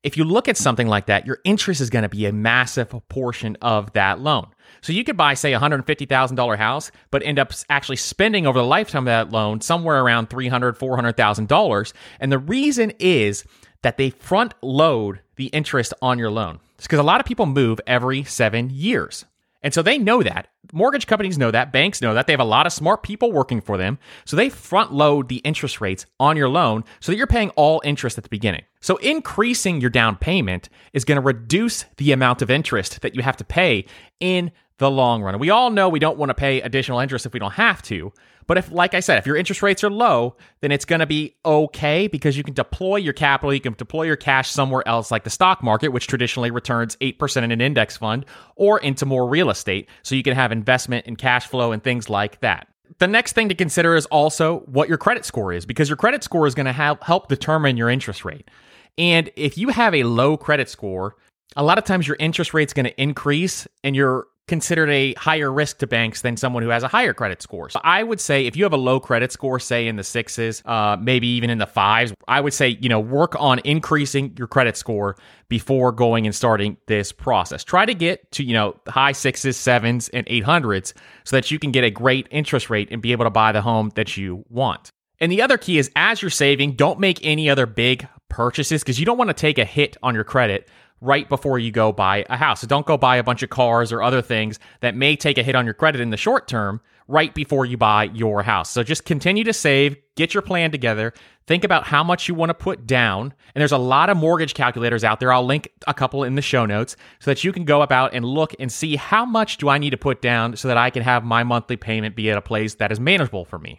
If 0.03 0.17
you 0.17 0.25
look 0.25 0.49
at 0.49 0.57
something 0.57 0.87
like 0.87 1.07
that, 1.07 1.27
your 1.27 1.39
interest 1.45 1.81
is 1.81 1.91
going 1.91 2.05
to 2.05 2.09
be 2.09 2.27
a 2.27 2.33
massive 2.33 2.95
portion 3.09 3.57
of 3.61 3.93
that 3.95 4.21
loan. 4.21 4.47
So 4.81 4.93
you 4.93 5.03
could 5.03 5.17
buy, 5.17 5.35
say, 5.35 5.53
a 5.55 5.61
$150,000 5.61 6.57
house, 6.57 6.93
but 7.11 7.23
end 7.25 7.39
up 7.39 7.53
actually 7.69 7.97
spending 7.97 8.47
over 8.47 8.59
the 8.59 8.65
lifetime 8.65 9.03
of 9.03 9.07
that 9.07 9.31
loan 9.31 9.61
somewhere 9.61 10.01
around 10.01 10.31
$300,000, 10.31 10.79
$400,000. 10.79 11.93
And 12.21 12.31
the 12.31 12.39
reason 12.39 12.93
is 13.01 13.45
that 13.83 13.97
they 13.97 14.11
front 14.11 14.55
load 14.63 15.21
the 15.37 15.47
interest 15.47 15.95
on 16.01 16.19
your 16.19 16.31
loan. 16.31 16.61
It's 16.77 16.87
because 16.87 17.01
a 17.01 17.05
lot 17.05 17.21
of 17.21 17.27
people 17.27 17.47
move 17.47 17.81
every 17.87 18.23
seven 18.25 18.71
years. 18.71 19.25
And 19.63 19.75
so 19.75 19.83
they 19.83 19.99
know 19.99 20.23
that. 20.23 20.49
Mortgage 20.73 21.07
companies 21.07 21.39
know 21.39 21.51
that. 21.51 21.73
Banks 21.73 22.01
know 22.01 22.15
that. 22.15 22.27
They 22.27 22.33
have 22.33 22.41
a 22.41 22.45
lot 22.45 22.67
of 22.67 22.73
smart 22.73 23.03
people 23.03 23.33
working 23.33 23.61
for 23.61 23.77
them. 23.77 23.99
So 24.25 24.37
they 24.37 24.51
front 24.51 24.93
load 24.93 25.29
the 25.29 25.39
interest 25.39 25.81
rates 25.81 26.07
on 26.21 26.37
your 26.37 26.49
loan 26.49 26.85
so 27.01 27.11
that 27.11 27.19
you're 27.19 27.27
paying 27.27 27.51
all 27.51 27.83
interest 27.85 28.19
at 28.19 28.25
the 28.25 28.31
beginning. 28.31 28.63
So 28.81 28.97
increasing 28.99 29.81
your 29.81 29.91
down 29.91 30.17
payment 30.17 30.69
is 30.93 31.05
going 31.05 31.17
to 31.17 31.23
reduce 31.23 31.85
the 31.97 32.13
amount 32.13 32.43
of 32.43 32.51
interest 32.51 33.01
that 33.01 33.15
you 33.15 33.23
have 33.23 33.37
to 33.39 33.45
pay 33.45 33.87
in 34.21 34.53
the 34.79 34.91
long 34.91 35.23
run. 35.23 35.39
We 35.41 35.51
all 35.51 35.71
know 35.71 35.89
we 35.89 35.99
don't 35.99 36.19
want 36.19 36.31
to 36.31 36.35
pay 36.35 36.61
additional 36.61 37.01
interest 37.01 37.27
if 37.27 37.33
we 37.33 37.41
don't 37.41 37.55
have 37.55 37.83
to. 37.83 38.13
But 38.49 38.57
if, 38.57 38.73
like 38.73 38.95
I 38.95 39.01
said, 39.01 39.19
if 39.19 39.27
your 39.27 39.37
interest 39.37 39.63
rates 39.63 39.85
are 39.85 39.91
low, 39.91 40.35
then 40.63 40.73
it's 40.73 40.87
going 40.87 41.01
to 41.01 41.07
be 41.07 41.37
okay 41.45 42.09
because 42.09 42.37
you 42.37 42.43
can 42.43 42.55
deploy 42.55 42.97
your 42.97 43.13
capital, 43.13 43.53
you 43.53 43.61
can 43.61 43.75
deploy 43.75 44.05
your 44.05 44.17
cash 44.17 44.51
somewhere 44.51 44.83
else, 44.89 45.11
like 45.11 45.23
the 45.23 45.31
stock 45.31 45.63
market, 45.63 45.91
which 45.91 46.07
traditionally 46.07 46.51
returns 46.51 46.97
8% 46.97 47.43
in 47.43 47.53
an 47.53 47.61
index 47.61 47.99
fund, 47.99 48.25
or 48.57 48.81
into 48.81 49.05
more 49.05 49.29
real 49.29 49.51
estate. 49.51 49.89
So 50.03 50.15
you 50.15 50.23
can 50.23 50.35
have 50.35 50.51
investment 50.51 51.07
and 51.07 51.17
cash 51.17 51.47
flow 51.47 51.73
and 51.73 51.85
things 51.85 52.09
like 52.09 52.41
that. 52.41 52.67
The 52.99 53.07
next 53.07 53.35
thing 53.35 53.51
to 53.51 53.55
consider 53.55 53.95
is 53.95 54.07
also 54.07 54.61
what 54.61 54.89
your 54.89 54.99
credit 54.99 55.27
score 55.27 55.53
is 55.53 55.67
because 55.67 55.91
your 55.91 55.97
credit 55.97 56.25
score 56.25 56.47
is 56.47 56.55
going 56.55 56.67
to 56.67 56.73
help 56.73 57.29
determine 57.29 57.77
your 57.77 57.91
interest 57.91 58.25
rate. 58.25 58.51
And 58.97 59.31
if 59.37 59.59
you 59.59 59.69
have 59.69 59.95
a 59.95 60.05
low 60.05 60.39
credit 60.39 60.71
score, 60.71 61.17
a 61.55 61.63
lot 61.63 61.77
of 61.77 61.85
times 61.85 62.09
your 62.09 62.17
interest 62.19 62.55
rate 62.55 62.71
is 62.71 62.73
going 62.73 62.87
to 62.87 63.01
increase 63.01 63.69
and 63.85 63.95
your 63.95 64.27
considered 64.49 64.91
a 64.91 65.15
higher 65.15 65.53
risk 65.53 65.79
to 65.79 65.87
banks 65.87 66.23
than 66.23 66.37
someone 66.37 66.63
who 66.63 66.71
has 66.71 66.83
a 66.83 66.89
higher 66.89 67.15
credit 67.15 67.41
score. 67.43 67.69
So 67.69 67.81
I 67.85 68.03
would 68.03 68.21
say 68.21 68.47
if 68.47 68.57
you 68.57 68.65
have 68.65 68.73
a 68.73 68.79
low 68.79 68.99
credit 68.99 69.31
score, 69.31 69.61
say 69.61 69.87
in 69.87 69.97
the 69.97 70.05
sixes, 70.05 70.63
uh, 70.65 70.97
maybe 71.01 71.29
even 71.29 71.51
in 71.51 71.59
the 71.59 71.67
fives, 71.67 72.13
I 72.27 72.41
would 72.41 72.55
say, 72.55 72.79
you 72.81 72.89
know, 72.89 72.99
work 72.99 73.37
on 73.39 73.61
increasing 73.61 74.35
your 74.37 74.49
credit 74.49 74.77
score 74.77 75.17
before 75.49 75.93
going 75.93 76.27
and 76.27 76.35
starting 76.35 76.77
this 76.87 77.13
process. 77.13 77.63
Try 77.63 77.87
to 77.87 77.95
get 77.95 78.31
to, 78.33 78.43
you 78.43 78.55
know, 78.55 78.77
high 78.89 79.13
sixes, 79.13 79.57
sevens, 79.57 80.09
and 80.09 80.27
800s 80.27 80.95
so 81.25 81.37
that 81.37 81.51
you 81.51 81.59
can 81.59 81.71
get 81.71 81.85
a 81.85 81.91
great 81.91 82.27
interest 82.31 82.71
rate 82.71 82.89
and 82.91 83.01
be 83.01 83.13
able 83.13 83.25
to 83.25 83.31
buy 83.31 83.53
the 83.53 83.63
home 83.63 83.93
that 83.95 84.17
you 84.17 84.45
want. 84.49 84.91
And 85.21 85.33
the 85.33 85.43
other 85.43 85.59
key 85.59 85.79
is 85.79 85.91
as 85.97 86.23
you're 86.23 86.31
saving, 86.31 86.73
don't 86.73 87.01
make 87.01 87.25
any 87.25 87.51
other 87.51 87.67
big 87.67 88.07
purchases 88.29 88.83
because 88.83 89.01
you 89.01 89.07
don't 89.07 89.19
want 89.19 89.29
to 89.29 89.35
take 89.35 89.59
a 89.59 89.65
hit 89.65 89.97
on 90.03 90.15
your 90.15 90.25
credit 90.25 90.69
right 91.01 91.29
before 91.29 91.59
you 91.59 91.71
go 91.71 91.93
buy 91.93 92.25
a 92.29 92.37
house. 92.37 92.61
So 92.61 92.67
don't 92.67 92.87
go 92.87 92.97
buy 92.97 93.17
a 93.17 93.23
bunch 93.23 93.43
of 93.43 93.51
cars 93.51 93.93
or 93.93 94.03
other 94.03 94.23
things 94.23 94.59
that 94.81 94.95
may 94.95 95.17
take 95.17 95.39
a 95.39 95.43
hit 95.43 95.55
on 95.55 95.65
your 95.65 95.75
credit 95.75 96.01
in 96.01 96.11
the 96.11 96.17
short 96.17 96.49
term 96.49 96.81
right 97.09 97.35
before 97.35 97.65
you 97.65 97.77
buy 97.77 98.05
your 98.05 98.43
house. 98.43 98.71
So 98.71 98.83
just 98.83 99.05
continue 99.05 99.43
to 99.45 99.53
save, 99.53 99.97
get 100.15 100.35
your 100.35 100.43
plan 100.43 100.71
together, 100.71 101.15
think 101.47 101.65
about 101.65 101.85
how 101.85 102.05
much 102.05 102.29
you 102.29 102.35
want 102.35 102.51
to 102.51 102.55
put 102.55 102.87
down. 102.87 103.33
And 103.55 103.61
there's 103.61 103.73
a 103.73 103.79
lot 103.79 104.11
of 104.11 104.17
mortgage 104.19 104.53
calculators 104.53 105.05
out 105.05 105.19
there. 105.19 105.33
I'll 105.33 105.47
link 105.47 105.71
a 105.87 105.95
couple 105.95 106.23
in 106.23 106.35
the 106.35 106.43
show 106.43 106.67
notes 106.67 106.97
so 107.19 107.31
that 107.31 107.43
you 107.43 107.53
can 107.53 107.65
go 107.65 107.81
about 107.81 108.13
and 108.13 108.25
look 108.25 108.55
and 108.61 108.71
see 108.71 108.97
how 108.97 109.25
much 109.25 109.57
do 109.57 109.71
I 109.71 109.79
need 109.79 109.91
to 109.91 109.97
put 109.97 110.21
down 110.21 110.57
so 110.57 110.69
that 110.69 110.77
I 110.77 110.91
can 110.91 111.03
have 111.03 111.25
my 111.25 111.43
monthly 111.45 111.77
payment 111.77 112.15
be 112.15 112.31
at 112.31 112.37
a 112.37 112.43
place 112.43 112.75
that 112.75 112.93
is 112.93 113.01
manageable 113.01 113.47
for 113.47 113.59
me. 113.59 113.79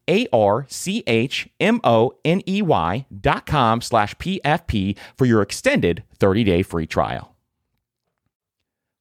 a 0.07 0.27
R 0.33 0.65
C 0.69 1.03
H 1.07 1.49
M 1.59 1.79
O 1.83 2.13
N 2.23 2.41
E 2.47 2.61
Y 2.61 3.05
dot 3.19 3.45
com 3.45 3.81
slash 3.81 4.15
PFP 4.15 4.97
for 5.17 5.25
your 5.25 5.41
extended 5.41 6.03
30 6.17 6.43
day 6.43 6.63
free 6.63 6.87
trial. 6.87 7.35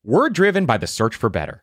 We're 0.03 0.31
driven 0.31 0.65
by 0.65 0.79
the 0.79 0.87
search 0.87 1.15
for 1.15 1.29
better. 1.29 1.63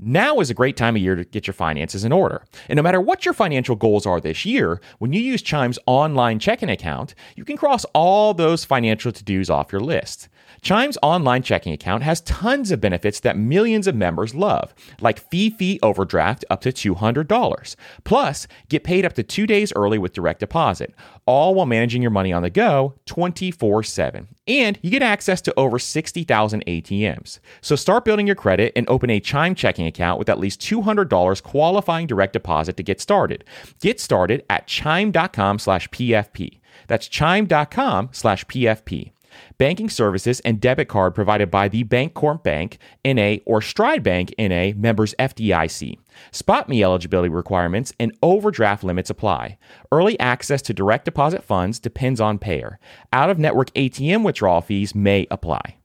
Now 0.00 0.38
is 0.38 0.48
a 0.48 0.54
great 0.54 0.76
time 0.76 0.94
of 0.94 1.02
year 1.02 1.16
to 1.16 1.24
get 1.24 1.48
your 1.48 1.54
finances 1.54 2.04
in 2.04 2.12
order. 2.12 2.44
And 2.68 2.76
no 2.76 2.84
matter 2.84 3.00
what 3.00 3.24
your 3.24 3.34
financial 3.34 3.74
goals 3.74 4.06
are 4.06 4.20
this 4.20 4.46
year, 4.46 4.80
when 5.00 5.12
you 5.12 5.20
use 5.20 5.42
Chime's 5.42 5.78
online 5.86 6.38
checking 6.38 6.70
account, 6.70 7.16
you 7.34 7.44
can 7.44 7.56
cross 7.56 7.84
all 7.94 8.32
those 8.32 8.64
financial 8.64 9.10
to 9.10 9.24
dos 9.24 9.50
off 9.50 9.72
your 9.72 9.80
list. 9.80 10.28
Chime's 10.62 10.98
online 11.02 11.42
checking 11.42 11.72
account 11.72 12.04
has 12.04 12.20
tons 12.20 12.70
of 12.70 12.80
benefits 12.80 13.18
that 13.20 13.36
millions 13.36 13.88
of 13.88 13.96
members 13.96 14.36
love, 14.36 14.72
like 15.00 15.18
fee 15.30 15.50
fee 15.50 15.80
overdraft 15.82 16.44
up 16.48 16.60
to 16.60 16.72
$200. 16.72 17.76
Plus, 18.04 18.46
get 18.68 18.84
paid 18.84 19.04
up 19.04 19.14
to 19.14 19.24
two 19.24 19.48
days 19.48 19.72
early 19.74 19.98
with 19.98 20.12
direct 20.12 20.38
deposit, 20.38 20.94
all 21.26 21.56
while 21.56 21.66
managing 21.66 22.02
your 22.02 22.12
money 22.12 22.32
on 22.32 22.42
the 22.42 22.50
go 22.50 22.94
24 23.06 23.82
7. 23.82 24.28
And 24.48 24.78
you 24.82 24.90
get 24.90 25.02
access 25.02 25.40
to 25.42 25.54
over 25.58 25.78
60,000 25.78 26.64
ATMs. 26.66 27.38
So 27.60 27.76
start 27.76 28.04
building 28.04 28.26
your 28.26 28.34
credit 28.34 28.72
and 28.74 28.88
open 28.88 29.10
a 29.10 29.20
Chime 29.20 29.54
checking 29.54 29.86
account 29.86 30.18
with 30.18 30.28
at 30.28 30.40
least 30.40 30.60
$200 30.62 31.42
qualifying 31.42 32.06
direct 32.06 32.32
deposit 32.32 32.76
to 32.78 32.82
get 32.82 33.00
started. 33.00 33.44
Get 33.80 34.00
started 34.00 34.44
at 34.48 34.66
chime.com 34.66 35.58
slash 35.58 35.88
PFP. 35.90 36.60
That's 36.86 37.08
chime.com 37.08 38.08
slash 38.12 38.44
PFP. 38.46 39.12
Banking 39.58 39.90
services 39.90 40.40
and 40.40 40.60
debit 40.60 40.88
card 40.88 41.14
provided 41.14 41.50
by 41.50 41.68
the 41.68 41.84
Bancorp 41.84 42.42
Bank, 42.42 42.78
NA, 43.04 43.36
or 43.46 43.60
Stride 43.60 44.02
Bank, 44.02 44.34
NA, 44.38 44.72
members 44.76 45.14
FDIC. 45.18 45.98
SpotMe 46.32 46.82
eligibility 46.82 47.28
requirements 47.28 47.92
and 47.98 48.16
overdraft 48.22 48.84
limits 48.84 49.10
apply. 49.10 49.58
Early 49.92 50.18
access 50.20 50.62
to 50.62 50.74
direct 50.74 51.04
deposit 51.04 51.44
funds 51.44 51.78
depends 51.78 52.20
on 52.20 52.38
payer. 52.38 52.78
Out 53.12 53.30
of 53.30 53.38
network 53.38 53.72
ATM 53.74 54.24
withdrawal 54.24 54.60
fees 54.60 54.94
may 54.94 55.26
apply. 55.30 55.78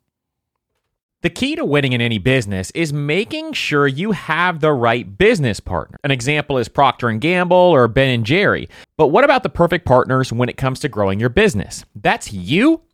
The 1.23 1.29
key 1.29 1.55
to 1.55 1.63
winning 1.63 1.93
in 1.93 2.01
any 2.01 2.17
business 2.17 2.69
is 2.71 2.91
making 2.91 3.53
sure 3.53 3.87
you 3.87 4.11
have 4.11 4.59
the 4.59 4.73
right 4.73 5.17
business 5.17 5.61
partner. 5.61 5.97
An 6.03 6.11
example 6.11 6.57
is 6.57 6.67
Procter 6.67 7.07
and 7.07 7.21
Gamble 7.21 7.55
or 7.55 7.87
Ben 7.87 8.09
and 8.09 8.25
Jerry. 8.25 8.67
But 8.97 9.07
what 9.07 9.23
about 9.23 9.43
the 9.43 9.49
perfect 9.49 9.85
partners 9.85 10.33
when 10.33 10.49
it 10.49 10.57
comes 10.57 10.81
to 10.81 10.89
growing 10.89 11.21
your 11.21 11.29
business? 11.29 11.85
That's 11.95 12.33
you 12.33 12.81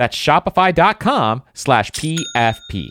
That's 0.00 0.16
shopify.com 0.16 1.42
slash 1.52 1.90
PFP. 1.90 2.88